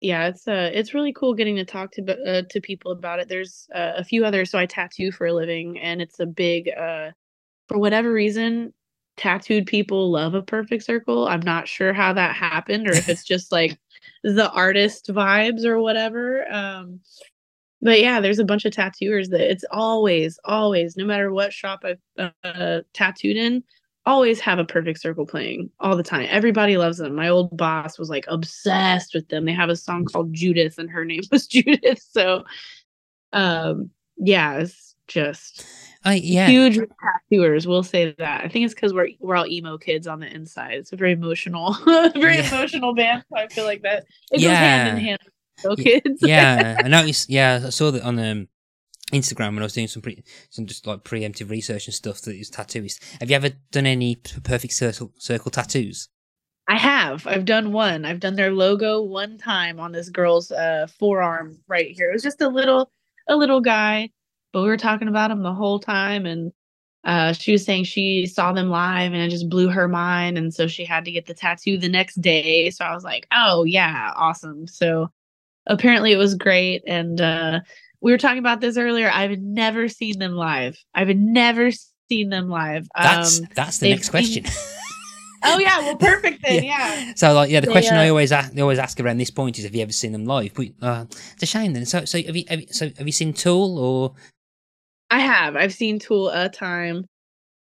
[0.00, 3.28] yeah, it's uh it's really cool getting to talk to uh, to people about it.
[3.28, 6.70] There's uh, a few others so I tattoo for a living and it's a big
[6.70, 7.10] uh
[7.68, 8.72] for whatever reason
[9.16, 11.28] tattooed people love a perfect circle.
[11.28, 13.78] I'm not sure how that happened or if it's just like
[14.24, 16.50] the artist vibes or whatever.
[16.52, 17.00] Um
[17.82, 21.84] but yeah, there's a bunch of tattooers that it's always always no matter what shop
[21.84, 23.62] I've uh, tattooed in
[24.06, 26.26] always have a perfect circle playing all the time.
[26.30, 27.14] Everybody loves them.
[27.14, 29.44] My old boss was like obsessed with them.
[29.44, 32.00] They have a song called Judith and her name was Judith.
[32.10, 32.44] So
[33.32, 35.66] um yeah, it's just
[36.04, 36.46] I yeah.
[36.46, 36.78] huge
[37.30, 37.66] tattooers.
[37.66, 38.44] We'll say that.
[38.44, 40.74] I think it's because we're we're all emo kids on the inside.
[40.74, 41.72] It's a very emotional,
[42.14, 42.48] very Yeah.
[42.56, 43.24] emotional band.
[43.28, 44.48] So I feel like that it Yeah.
[44.50, 45.18] goes hand in hand.
[45.64, 46.22] with kids.
[46.22, 47.28] yeah, I noticed.
[47.28, 48.48] Yeah, I saw that on um,
[49.12, 52.20] Instagram when I was doing some pre, some just like preemptive research and stuff.
[52.22, 53.02] That is tattooist.
[53.20, 56.08] Have you ever done any perfect circle circle tattoos?
[56.68, 57.26] I have.
[57.26, 58.04] I've done one.
[58.04, 62.10] I've done their logo one time on this girl's uh forearm right here.
[62.10, 62.90] It was just a little
[63.28, 64.10] a little guy,
[64.52, 66.52] but we were talking about him the whole time and
[67.04, 70.52] uh she was saying she saw them live and it just blew her mind and
[70.52, 72.70] so she had to get the tattoo the next day.
[72.70, 75.10] So I was like, "Oh, yeah, awesome." So
[75.68, 77.60] apparently it was great and uh
[78.06, 79.10] we were talking about this earlier.
[79.12, 80.78] I've never seen them live.
[80.94, 81.72] I've never
[82.08, 82.86] seen them live.
[82.96, 84.44] That's um that's the they've next question.
[85.44, 86.64] Oh yeah, well perfect then.
[86.64, 87.12] yeah.
[87.14, 89.30] So like yeah, the They, question I uh, always ask, they always ask around this
[89.30, 90.52] point is, have you ever seen them live?
[90.54, 91.04] But, uh,
[91.34, 91.84] it's a shame then.
[91.84, 94.14] So so have you, have you so have you seen Tool or
[95.10, 95.54] I have.
[95.54, 97.04] I've seen Tool a time.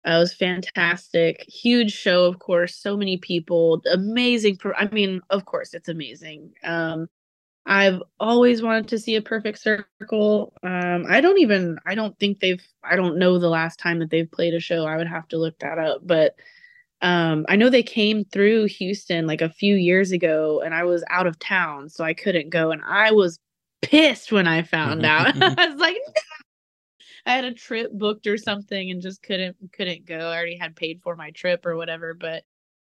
[0.07, 1.45] Uh, it was fantastic.
[1.49, 2.76] Huge show, of course.
[2.76, 3.80] So many people.
[3.90, 4.59] Amazing.
[4.59, 6.53] Per- I mean, of course, it's amazing.
[6.62, 7.09] Um,
[7.65, 10.53] I've always wanted to see a perfect circle.
[10.63, 11.79] Um, I don't even.
[11.87, 12.63] I don't think they've.
[12.83, 14.85] I don't know the last time that they've played a show.
[14.85, 16.01] I would have to look that up.
[16.03, 16.35] But
[17.03, 21.05] um, I know they came through Houston like a few years ago, and I was
[21.09, 22.73] out of town, so I couldn't go.
[22.73, 23.39] And I was
[23.81, 25.35] pissed when I found out.
[25.43, 25.99] I was like,
[27.27, 30.19] I had a trip booked or something and just couldn't couldn't go.
[30.19, 32.45] I already had paid for my trip or whatever, but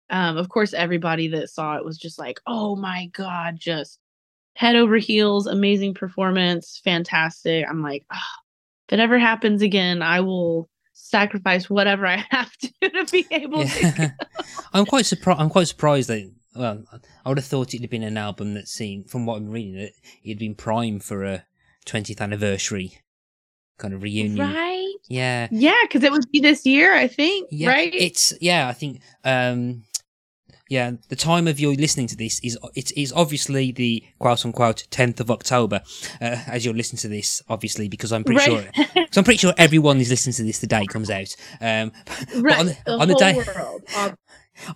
[0.10, 4.00] um of course everybody that saw it was just like, "Oh my god, just
[4.54, 8.18] head over heels, amazing performance, fantastic." I'm like, oh,
[8.88, 13.64] if it ever happens again, I will sacrifice whatever I have to to be able
[13.64, 13.80] to.
[13.82, 14.12] Yeah.
[14.74, 15.40] I'm quite surprised.
[15.40, 16.32] I'm quite surprised that.
[16.56, 16.84] Well,
[17.26, 19.74] I would have thought it'd have been an album that's seen, from what I'm reading,
[19.76, 19.92] that
[20.24, 21.46] it'd been prime for a
[21.88, 23.00] 20th anniversary
[23.80, 24.38] kind of reunion.
[24.54, 24.94] Right?
[25.10, 27.50] Yeah, Yeah, because it would be this year, I think.
[27.52, 27.70] yeah.
[27.70, 27.92] right?
[27.94, 28.68] It's yeah.
[28.68, 29.84] I think um,
[30.70, 30.92] yeah.
[31.10, 35.20] The time of your listening to this is it is obviously the quote unquote 10th
[35.20, 35.82] of October,
[36.22, 38.70] uh, as you're listening to this, obviously, because I'm pretty right.
[38.76, 38.86] sure.
[39.12, 41.36] So I'm pretty sure everyone is listening to this the day it comes out.
[41.62, 41.92] Um,
[42.42, 42.58] right.
[42.60, 43.84] on the- the on the day- world.
[43.96, 44.16] Um,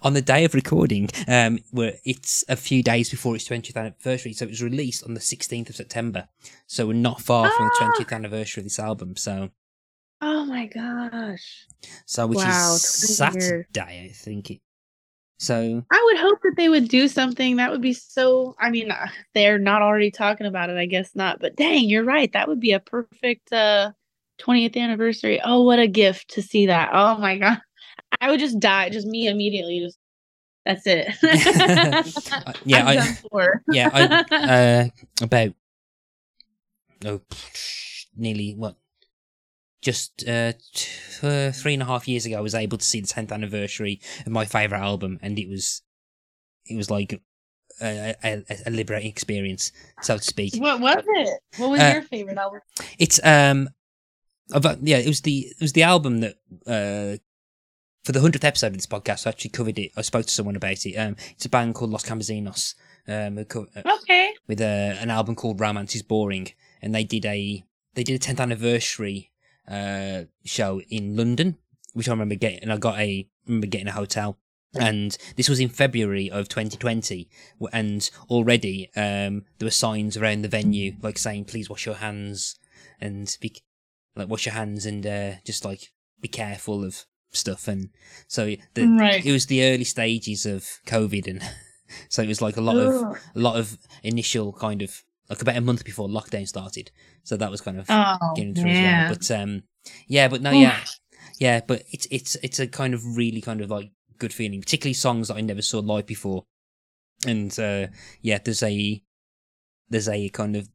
[0.01, 4.33] on the day of recording, um, where it's a few days before its 20th anniversary,
[4.33, 6.27] so it was released on the 16th of September.
[6.65, 7.91] So we're not far from the Ah.
[7.99, 9.15] 20th anniversary of this album.
[9.15, 9.49] So,
[10.21, 11.67] oh my gosh.
[12.07, 12.81] so which Wow, is
[13.17, 13.45] 20 years.
[13.67, 14.49] Saturday, I think.
[14.51, 14.61] It.
[15.39, 18.55] So I would hope that they would do something that would be so.
[18.59, 20.77] I mean, uh, they're not already talking about it.
[20.77, 21.39] I guess not.
[21.39, 22.31] But dang, you're right.
[22.33, 23.91] That would be a perfect uh
[24.39, 25.39] 20th anniversary.
[25.43, 26.89] Oh, what a gift to see that.
[26.91, 27.59] Oh my god,
[28.19, 28.89] I would just die.
[28.89, 29.79] Just me immediately.
[29.79, 29.99] Just
[30.65, 31.07] that's it.
[32.65, 35.53] Yeah, I'm I- yeah, I, uh, about
[37.05, 37.21] oh,
[38.15, 38.75] nearly what,
[39.81, 40.89] just uh, t-
[41.23, 43.99] uh, three and a half years ago, I was able to see the 10th anniversary
[44.25, 45.81] of my favorite album, and it was,
[46.65, 47.21] it was like
[47.81, 49.71] a, a, a liberating experience,
[50.01, 50.55] so to speak.
[50.57, 51.39] What was it?
[51.57, 52.61] What was Uh, your favorite album?
[52.97, 53.69] It's um,
[54.51, 56.35] about yeah, it was the it was the album that
[56.65, 57.17] uh.
[58.05, 59.91] For the hundredth episode of this podcast, I actually covered it.
[59.97, 60.95] I spoke to someone about it.
[60.95, 62.73] Um, it's a band called Los Campesinos,
[63.05, 64.29] um, uh, Okay.
[64.47, 66.47] with a, an album called Romance is Boring.
[66.81, 69.31] and they did a they did a 10th anniversary
[69.67, 71.57] uh, show in London,
[71.93, 74.37] which I remember getting, and I got a remember getting a hotel.
[74.79, 77.29] And this was in February of 2020,
[77.71, 82.55] and already um, there were signs around the venue like saying, "Please wash your hands,"
[83.01, 83.55] and be
[84.15, 85.91] like wash your hands and uh, just like
[86.21, 87.67] be careful of stuff.
[87.67, 87.89] And
[88.27, 89.25] so the, Right.
[89.25, 91.41] it was the early stages of COVID, and
[92.09, 92.93] so it was like a lot of
[93.35, 96.91] a lot of initial kind of like about a month before lockdown started.
[97.23, 99.11] So that was kind of Oh getting through man.
[99.11, 99.39] as well.
[99.39, 99.63] But um,
[100.07, 100.79] yeah, but no, yeah,
[101.39, 104.93] yeah, but it's it's it's a kind of really kind of like good feeling, particularly
[104.93, 106.45] songs that I never saw live before.
[107.25, 107.87] And uh,
[108.21, 109.01] yeah, there's a
[109.89, 110.69] there's a kind of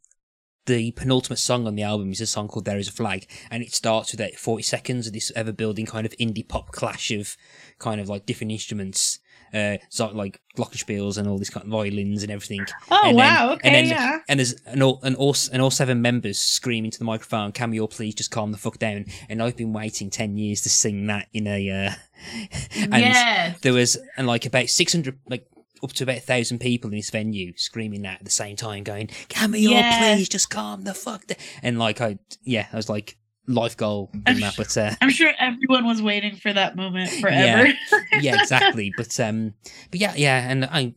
[0.67, 3.63] the penultimate song on the album is a song called "There Is a Flag," and
[3.63, 7.11] it starts with like 40 seconds of this ever building kind of indie pop clash
[7.11, 7.37] of
[7.79, 9.19] kind of like different instruments,
[9.53, 13.37] uh, so like glockenspiels and all these kind of violins and everything oh and then-
[13.37, 13.53] wow.
[13.53, 13.61] Okay.
[13.69, 14.19] and then yeah.
[14.29, 17.71] and there's an all and all and all seven members screaming to the microphone, "Can
[17.71, 20.71] we all please just calm the fuck down?" And I've been waiting ten years to
[20.71, 21.71] sing that in a.
[21.71, 21.93] Uh,
[22.77, 23.61] and yes.
[23.61, 25.47] there was and like about six hundred like.
[25.85, 28.85] Up to about a thousand people in this venue screaming that at the same time,
[28.85, 32.77] going, "Can we all please just calm the fuck down?" And like I, yeah, I
[32.77, 33.17] was like
[33.47, 37.67] life goal in that, but uh, I'm sure everyone was waiting for that moment forever.
[37.67, 38.93] yeah, yeah exactly.
[38.97, 39.55] But um,
[39.91, 40.95] but yeah, yeah, and I,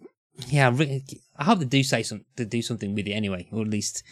[0.48, 1.02] yeah, I
[1.38, 4.04] I hope they do say some, they do something with it anyway, or at least,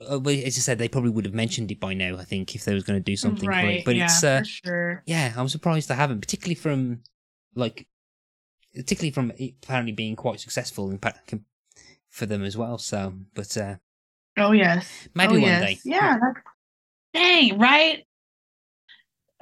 [0.00, 2.16] uh, as I said, they probably would have mentioned it by now.
[2.16, 3.78] I think if they was going to do something for right.
[3.78, 5.02] it, but yeah, it's uh, sure.
[5.06, 7.02] yeah, I'm surprised they haven't, particularly from
[7.54, 7.86] like,
[8.74, 11.00] particularly from it apparently being quite successful in
[12.08, 12.78] for them as well.
[12.78, 13.76] So, but uh,
[14.36, 15.08] Oh yes.
[15.14, 15.62] maybe oh, one yes.
[15.62, 15.78] day.
[15.84, 16.18] Yeah.
[17.14, 17.58] Dang.
[17.58, 18.04] Right.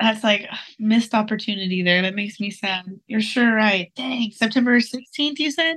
[0.01, 2.03] That's like missed opportunity there.
[2.03, 2.85] That makes me sad.
[3.07, 3.91] You're sure right.
[3.97, 4.31] Dang.
[4.31, 5.39] September 16th.
[5.39, 5.77] You said.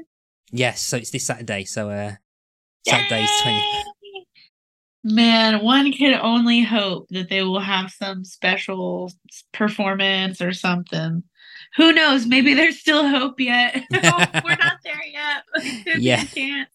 [0.52, 1.64] Yes, so it's this Saturday.
[1.64, 2.12] So uh,
[2.86, 3.64] Saturday's twenty.
[5.04, 9.12] Man, one can only hope that they will have some special
[9.54, 11.24] performance or something.
[11.78, 12.28] Who knows?
[12.28, 13.76] Maybe there's still hope yet.
[13.92, 15.44] We're not there yet.
[15.56, 16.66] There could be Yeah.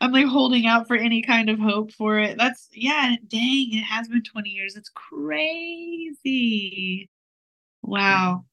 [0.00, 2.38] I'm like holding out for any kind of hope for it.
[2.38, 4.76] That's yeah, dang, it has been 20 years.
[4.76, 6.30] It's crazy.
[7.82, 8.44] Wow.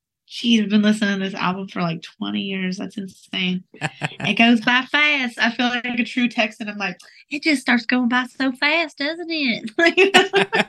[0.44, 2.78] I've been listening to this album for like 20 years.
[2.78, 3.64] That's insane.
[4.02, 5.40] It goes by fast.
[5.40, 6.68] I feel like a true Texan.
[6.68, 7.00] I'm like,
[7.30, 9.72] it just starts going by so fast, doesn't it?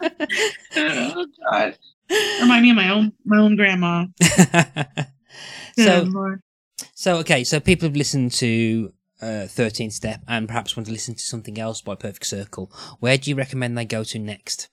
[0.76, 1.78] oh God.
[2.40, 4.04] Remind me of my own my own grandma.
[5.78, 6.42] so Lord.
[6.94, 8.92] So okay, so people have listened to
[9.24, 12.70] uh, 13 Step and perhaps want to listen to something else by Perfect Circle.
[13.00, 14.68] Where do you recommend they go to next,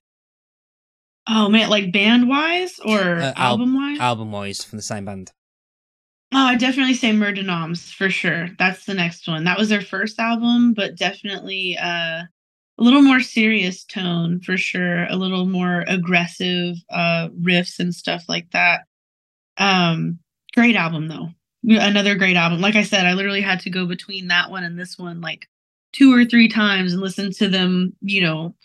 [1.28, 4.00] Oh man, like band wise or Uh, al- album wise?
[4.00, 5.32] album wise, from the same band?
[6.34, 8.50] Oh, I definitely say Mer de Noms for sure.
[8.58, 9.44] That's the next one.
[9.44, 12.28] That was their first album, but definitely uh, a
[12.78, 15.04] little more serious tone for sure.
[15.10, 18.82] A little more aggressive uh, riffs and stuff like that.
[19.58, 20.20] Um,
[20.54, 21.30] great album though.
[21.64, 22.60] Yeah, Another great album.
[22.62, 25.48] Like I said, I literally had to go between that one and this one like
[25.94, 27.94] two or three times and listen to them.
[28.02, 28.56] You know,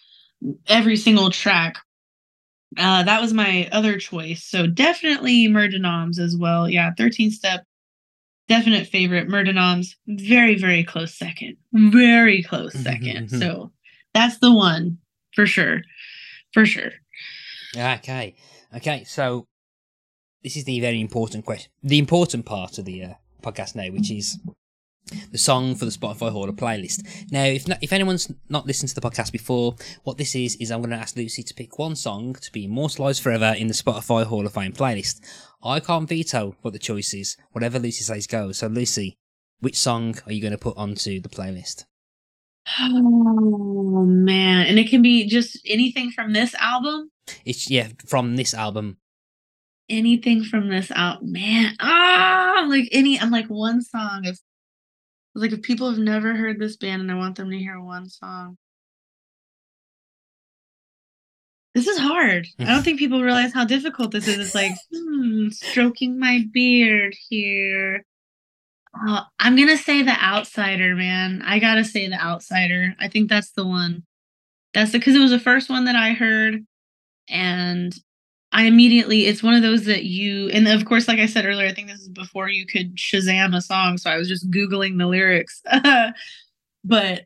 [0.66, 1.77] every single track.
[2.78, 4.44] Uh, that was my other choice.
[4.44, 6.68] So definitely Mer de Noms as well.
[6.68, 7.64] Yeah, 13 step.
[8.48, 9.28] Definite favorite.
[9.28, 11.56] Mer de Noms, Very, very close second.
[11.73, 13.28] Very close second.
[13.31, 13.73] so
[14.14, 14.98] that's the one
[15.35, 15.82] for sure.
[16.52, 16.90] For sure.
[17.77, 18.35] Okay,
[18.74, 19.05] okay.
[19.05, 19.47] So
[20.47, 23.12] this is the very important question, the important part of the uh,
[23.43, 24.39] podcast now, which is
[25.32, 27.05] the song for the Spotify Hall of playlist.
[27.32, 29.74] Now, if not, if anyone's not listened to the podcast before,
[30.05, 32.66] what this is is I'm going to ask Lucy to pick one song to be
[32.66, 35.18] immortalised forever in the Spotify Hall of Fame playlist.
[35.64, 37.36] I can't veto what the choice is.
[37.51, 38.59] Whatever Lucy says goes.
[38.59, 39.16] So, Lucy,
[39.59, 41.86] which song are you going to put onto the playlist?
[42.78, 44.68] Oh man.
[44.68, 47.10] And it can be just anything from this album.
[47.44, 48.98] It's yeah from this album.
[49.88, 51.74] Anything from this out, Man.
[51.80, 54.22] Ah like any I'm like one song.
[54.24, 54.38] If
[55.34, 58.08] like if people have never heard this band and I want them to hear one
[58.08, 58.56] song.
[61.74, 62.46] This is hard.
[62.58, 64.38] I don't think people realize how difficult this is.
[64.38, 68.04] It's like, hmm, stroking my beard here.
[69.06, 71.42] Uh, I'm gonna say the outsider, man.
[71.44, 72.94] I gotta say the outsider.
[72.98, 74.04] I think that's the one.
[74.72, 76.64] That's because it was the first one that I heard,
[77.28, 77.94] and
[78.56, 79.26] I immediately.
[79.26, 81.88] It's one of those that you, and of course, like I said earlier, I think
[81.88, 85.62] this is before you could Shazam a song, so I was just googling the lyrics.
[86.84, 87.24] but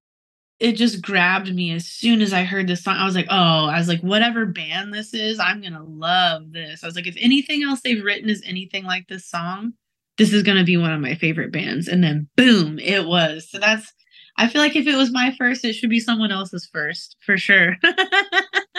[0.59, 2.97] it just grabbed me as soon as I heard this song.
[2.97, 6.83] I was like, oh, I was like, whatever band this is, I'm gonna love this.
[6.83, 9.75] I was like, if anything else they've written is anything like this song,
[10.19, 11.87] this is gonna be one of my favorite bands.
[11.87, 13.49] And then boom, it was.
[13.49, 13.93] So that's
[14.37, 17.37] I feel like if it was my first, it should be someone else's first for
[17.37, 17.77] sure.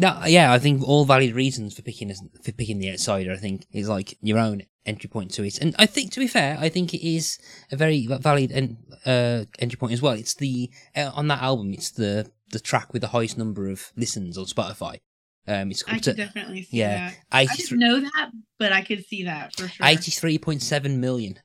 [0.00, 2.12] No, yeah, I think all valid reasons for picking
[2.42, 3.32] for picking the outsider.
[3.32, 6.26] I think is like your own entry point to it, and I think to be
[6.26, 7.38] fair, I think it is
[7.70, 10.14] a very valid en- uh, entry point as well.
[10.14, 13.92] It's the uh, on that album, it's the the track with the highest number of
[13.94, 15.00] listens on Spotify.
[15.46, 17.16] Um, it's I could to definitely see yeah, that.
[17.32, 19.86] I didn't know that, but I could see that for sure.
[19.86, 21.40] 83.7 million.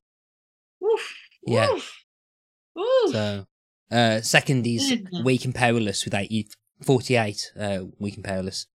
[0.84, 1.16] Oof,
[1.46, 1.72] Yeah.
[1.72, 1.92] Oof.
[3.12, 3.46] So,
[3.92, 4.94] uh, second is.
[5.24, 6.50] Weak and Powerless with 80,
[6.82, 7.52] 48.
[7.60, 8.68] Uh, Weak and Powerless.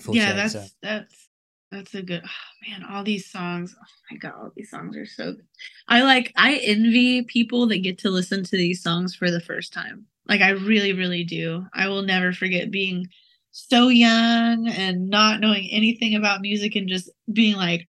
[0.00, 0.64] 48, yeah, that's so.
[0.82, 1.28] that's
[1.70, 2.84] that's a good oh, man.
[2.90, 5.46] All these songs, oh my god, all these songs are so good.
[5.88, 9.72] I like I envy people that get to listen to these songs for the first
[9.72, 10.06] time.
[10.26, 11.64] Like I really, really do.
[11.74, 13.06] I will never forget being
[13.50, 17.88] so young and not knowing anything about music and just being like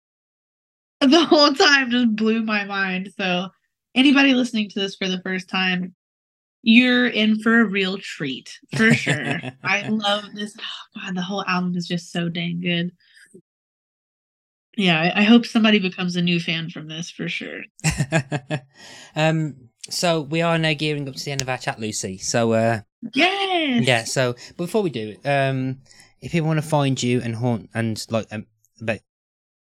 [1.02, 3.12] the whole time just blew my mind.
[3.18, 3.48] So
[3.96, 5.96] anybody listening to this for the first time,
[6.62, 9.40] you're in for a real treat for sure.
[9.64, 10.56] I love this.
[10.60, 12.92] Oh God, the whole album is just so dang good.
[14.78, 17.62] Yeah, I, I hope somebody becomes a new fan from this for sure.
[19.16, 19.56] um,
[19.90, 22.18] so we are now gearing up to the end of our chat, Lucy.
[22.18, 22.82] So, uh,
[23.14, 23.86] Yes.
[23.86, 24.04] yeah.
[24.04, 25.80] So before we do it, um,
[26.22, 28.46] if people want to find you and haunt and like um,
[28.82, 29.00] about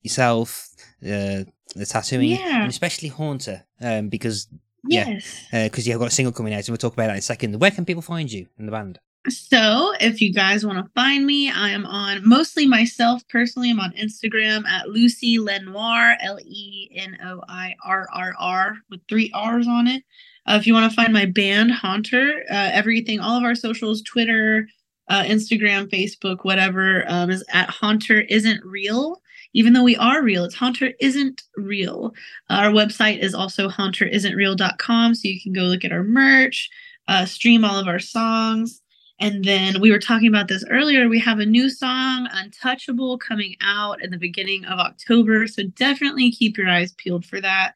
[0.01, 0.68] yourself,
[1.03, 1.43] uh,
[1.76, 2.61] the tattooing, Yeah.
[2.61, 4.47] and especially Haunter, um, because.
[4.88, 5.48] Yes.
[5.52, 7.60] because you've got a single coming out, and we'll talk about that in a second.
[7.60, 8.99] Where can people find you in the band?
[9.30, 13.70] So, if you guys want to find me, I am on mostly myself personally.
[13.70, 19.02] I'm on Instagram at Lucy Lenoir, L E N O I R R R, with
[19.08, 20.03] three R's on it.
[20.48, 24.02] Uh, if you want to find my band, Haunter, uh, everything, all of our socials,
[24.02, 24.68] Twitter,
[25.08, 29.22] uh, Instagram, Facebook, whatever, um, is at Haunter Isn't Real.
[29.53, 32.14] Even though we are real, it's Haunter Isn't Real.
[32.49, 36.69] Our website is also haunterisn'treal.com, so you can go look at our merch,
[37.07, 38.82] uh, stream all of our songs.
[39.19, 41.07] And then we were talking about this earlier.
[41.07, 45.45] We have a new song, Untouchable, coming out in the beginning of October.
[45.48, 47.73] So definitely keep your eyes peeled for that.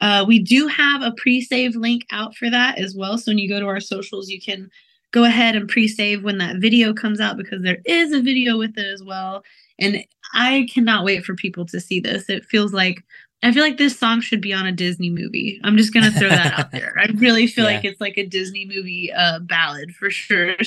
[0.00, 3.18] Uh, we do have a pre save link out for that as well.
[3.18, 4.70] So when you go to our socials, you can
[5.10, 8.56] go ahead and pre save when that video comes out because there is a video
[8.56, 9.42] with it as well.
[9.78, 12.28] And I cannot wait for people to see this.
[12.28, 13.02] It feels like
[13.42, 15.60] I feel like this song should be on a Disney movie.
[15.64, 16.94] I'm just gonna throw that out there.
[16.98, 17.76] I really feel Yeah.
[17.76, 20.54] like it's like a Disney movie uh ballad for sure.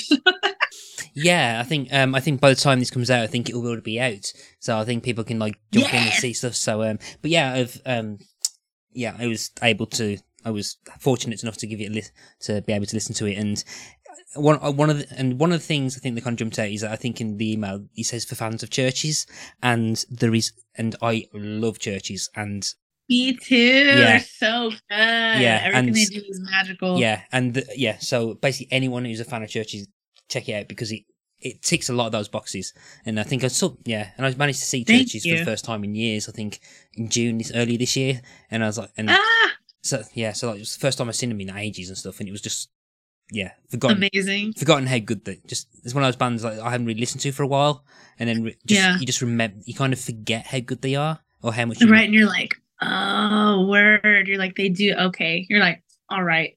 [1.14, 3.56] Yeah, I think um, I think by the time this comes out, I think it
[3.56, 4.32] will be out.
[4.60, 6.54] So I think people can like jump in and see stuff.
[6.56, 8.20] So, um, but yeah, I've um,
[8.92, 10.18] yeah, I was able to.
[10.46, 12.12] I was fortunate enough to give it a list
[12.42, 13.64] to be able to listen to it, and
[14.36, 16.40] one uh, one of the, and one of the things I think that kind of
[16.40, 19.26] jumped out is that I think in the email he says for fans of Chvrches,
[19.62, 22.68] and there is, and I love Chvrches, and
[23.10, 23.56] Me too.
[23.56, 23.96] Yeah.
[23.96, 24.78] They're so good.
[24.90, 27.00] Yeah, Everything and they do is magical.
[27.00, 29.88] yeah, and the, yeah, so basically anyone who's a fan of Chvrches,
[30.30, 31.04] check it out because it
[31.40, 32.74] it ticks a lot of those boxes.
[33.06, 35.46] And I think I saw yeah, and I managed to see Thank Chvrches for the
[35.46, 36.28] first time in years.
[36.28, 36.60] I think
[36.96, 38.22] in June this early this year,
[38.52, 41.08] and I was like, and Ah, so yeah, so like, it was the first time
[41.08, 42.70] I've seen them in ages and stuff, and it was just
[43.32, 43.98] yeah, forgotten.
[44.14, 44.54] amazing.
[44.54, 47.22] Forgotten how good they just it's one of those bands like I haven't really listened
[47.22, 47.84] to for a while,
[48.20, 48.98] and then re- just, Yeah.
[49.00, 51.90] you just remember you kind of forget how good they are or how much you
[51.90, 54.28] Right, and you're like, oh, word.
[54.28, 54.94] You're like, they do.
[54.94, 55.46] Okay.
[55.50, 56.56] You're like, all right.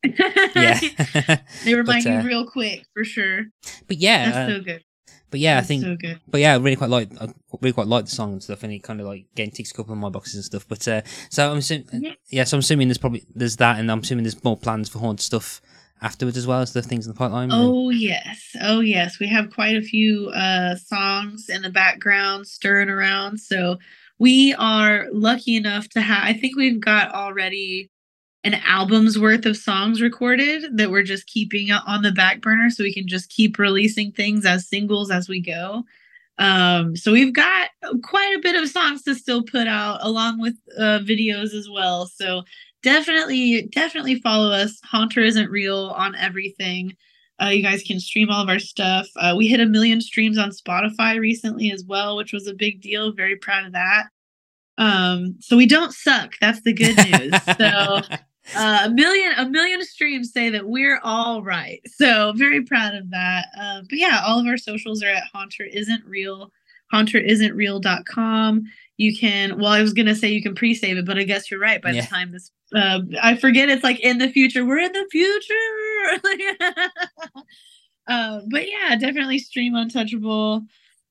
[0.55, 0.78] yeah,
[1.64, 3.47] they remind But, uh, you real quick for sure.
[3.88, 4.84] but yeah, That's uh, so good.
[5.30, 6.20] but yeah, I think so good.
[6.28, 7.28] but yeah, I really quite like I
[7.60, 9.74] really quite like the song and stuff, and it kind of like again ticks a
[9.74, 10.66] couple of my boxes and stuff.
[10.68, 12.12] But uh, so I'm assuming, Yeah.
[12.30, 15.01] yeah, so I'm assuming there's probably there's that, and I'm assuming there's more plans for
[15.01, 15.60] haunt stuff
[16.02, 17.51] afterwards as well as the things in the pipeline.
[17.52, 18.56] Oh yes.
[18.62, 19.18] Oh yes.
[19.18, 23.39] We have quite a few uh songs in the background stirring around.
[23.39, 23.78] So
[24.18, 27.90] we are lucky enough to have I think we've got already
[28.43, 32.82] an album's worth of songs recorded that we're just keeping on the back burner so
[32.82, 35.85] we can just keep releasing things as singles as we go.
[36.39, 37.68] Um so we've got
[38.02, 42.06] quite a bit of songs to still put out along with uh videos as well.
[42.06, 42.44] So
[42.82, 44.81] definitely definitely follow us.
[44.85, 46.97] Haunter isn't real on everything.
[47.40, 49.07] Uh, you guys can stream all of our stuff.
[49.16, 52.81] Uh, we hit a million streams on spotify recently as well which was a big
[52.81, 53.12] deal.
[53.12, 54.05] Very proud of that.
[54.78, 56.32] Um so we don't suck.
[56.40, 57.43] That's the good news.
[57.59, 58.01] So
[58.57, 61.81] uh, a million a million streams say that we're all right.
[61.86, 63.47] So very proud of that.
[63.59, 66.52] Uh, but yeah all of our socials are at haunter isn't real
[66.90, 68.65] haunter isn't real.com
[69.01, 71.59] you can well i was gonna say you can pre-save it but i guess you're
[71.59, 72.02] right by Yeah.
[72.02, 74.64] the time this uh, i forget it's like in the future.
[74.64, 76.93] We're in the future!
[78.09, 80.62] Uh, but yeah definitely stream untouchable.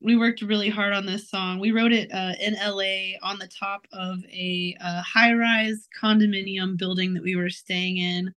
[0.02, 1.60] We worked really hard on this song.
[1.60, 7.14] We wrote it uh, in la on the top of a uh, high-rise condominium building
[7.14, 8.34] that we were staying in.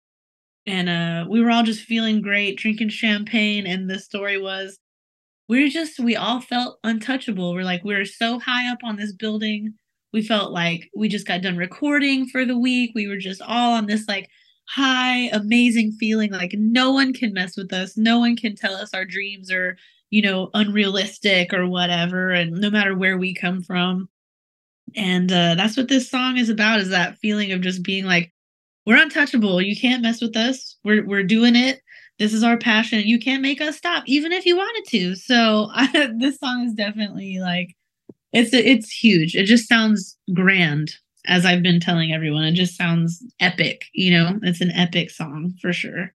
[0.67, 4.79] And uh we were all just feeling great drinking champagne and the story was
[5.51, 7.53] we are just we all felt untouchable.
[7.53, 9.75] We're like we are so high up on this building.
[10.13, 12.93] We felt like we just got done recording for the week.
[12.95, 14.29] We were just all on this like
[14.69, 16.31] high amazing feeling.
[16.31, 17.97] Like no one can mess with us.
[17.97, 19.77] No one can tell us our dreams are
[20.11, 24.09] you know unrealistic or whatever and no matter where we come from.
[24.95, 28.33] And uh, that's what this song is about is that feeling of just being like
[28.87, 29.61] we're untouchable.
[29.61, 30.77] You can't mess with us.
[30.85, 31.83] We're, we're doing it
[32.21, 35.69] this is our passion you can't make us stop even if you wanted to so
[35.75, 37.75] I, this song is definitely like
[38.33, 40.93] it's it's huge it just sounds grand
[41.27, 45.55] as i've been telling everyone it just sounds epic you know it's an epic song
[45.61, 46.13] for sure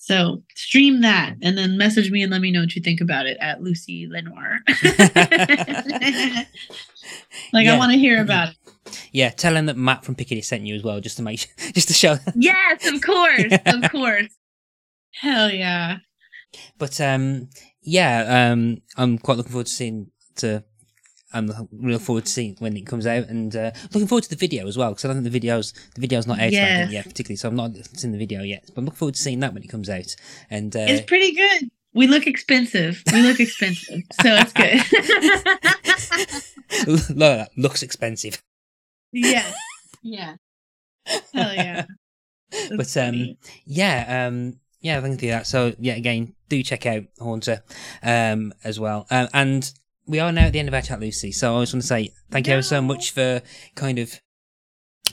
[0.00, 3.26] so stream that and then message me and let me know what you think about
[3.26, 4.60] it at Lucy Lenoir.
[7.52, 7.74] like Yeah.
[7.74, 9.08] I want to hear about it.
[9.12, 11.88] Yeah, tell him that Matt from Piccadilly sent you as well, just to make just
[11.88, 12.16] to show.
[12.36, 14.28] Yes, of course, of course.
[15.14, 15.98] Hell yeah.
[16.78, 17.48] But um,
[17.82, 20.64] yeah, um, I'm quite looking forward to seeing to.
[21.30, 24.36] I'm real forward to seeing when it comes out, and uh, looking forward to the
[24.36, 26.52] video as well because I don't think the videos the video's not out I don't
[26.54, 26.78] Yes.
[26.80, 27.36] think, yet, particularly.
[27.36, 29.62] So I'm not seen the video yet, but I'm looking forward to seeing that when
[29.62, 30.16] it comes out.
[30.48, 31.68] And uh, It's pretty good.
[31.92, 33.02] We look expensive.
[33.12, 34.00] We look expensive.
[34.22, 34.80] So it's good.
[37.16, 38.42] look looks expensive.
[39.12, 39.52] yeah.
[40.02, 40.36] Yeah.
[41.06, 41.84] Hell yeah.
[42.52, 43.36] That's But, um.
[43.66, 45.46] Yeah, um, yeah, I think do that.
[45.46, 47.62] So yeah, again, do check out Haunter
[48.02, 49.06] um, as well.
[49.10, 49.70] Um, and
[50.06, 51.32] we are now at the end of our chat, Lucy.
[51.32, 53.42] So I just want to say thank you ever so much for
[53.74, 54.20] kind of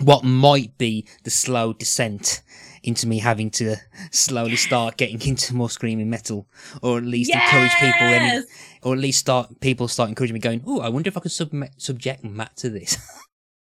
[0.01, 2.41] what might be the slow descent
[2.83, 3.75] into me having to
[4.11, 6.47] slowly start getting into more screaming metal,
[6.81, 8.43] or at least encourage people,
[8.83, 11.31] or at least start people start encouraging me, going, "Oh, I wonder if I could
[11.31, 12.97] sub- subject Matt to this."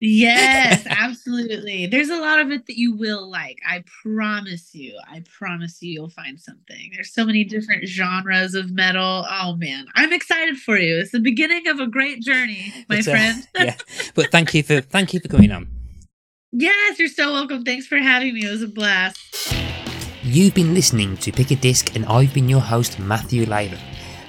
[0.07, 1.87] Yes, absolutely.
[1.87, 3.59] There's a lot of it that you will like.
[3.67, 4.97] I promise you.
[5.09, 6.91] I promise you you'll find something.
[6.93, 9.25] There's so many different genres of metal.
[9.29, 10.99] Oh man, I'm excited for you.
[10.99, 13.47] It's the beginning of a great journey, my But, uh, friend.
[13.57, 13.75] yeah,
[14.13, 15.67] but thank you for thank you for coming on.
[16.51, 17.63] yes, you're so welcome.
[17.63, 18.45] Thanks for having me.
[18.45, 19.17] It was a blast.
[20.23, 23.79] You've been listening to Pick a Disc, and I've been your host, Matthew Latham.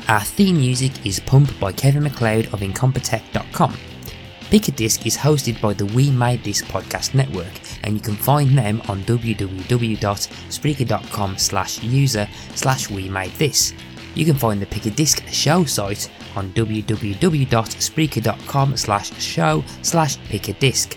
[0.09, 3.75] Our theme music is Pump by Kevin MacLeod of Incompetech.com.
[4.51, 7.51] Pick a Disc is hosted by the We Made This podcast network,
[7.83, 13.75] and you can find them on www.spreaker.com slash user slash We Made This.
[14.15, 20.47] You can find the Pick a Disc show site on www.spreaker.com slash show slash pick
[20.49, 20.97] a disc.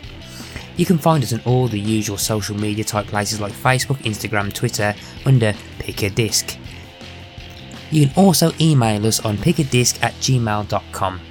[0.76, 4.54] You can find us on all the usual social media type places like Facebook, Instagram,
[4.54, 4.94] Twitter
[5.26, 6.60] under Pick a Disc.
[7.92, 11.22] You can also email us on pickadisc at gmail.com.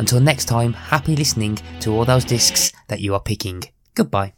[0.00, 3.64] Until next time, happy listening to all those discs that you are picking.
[3.94, 4.32] Goodbye.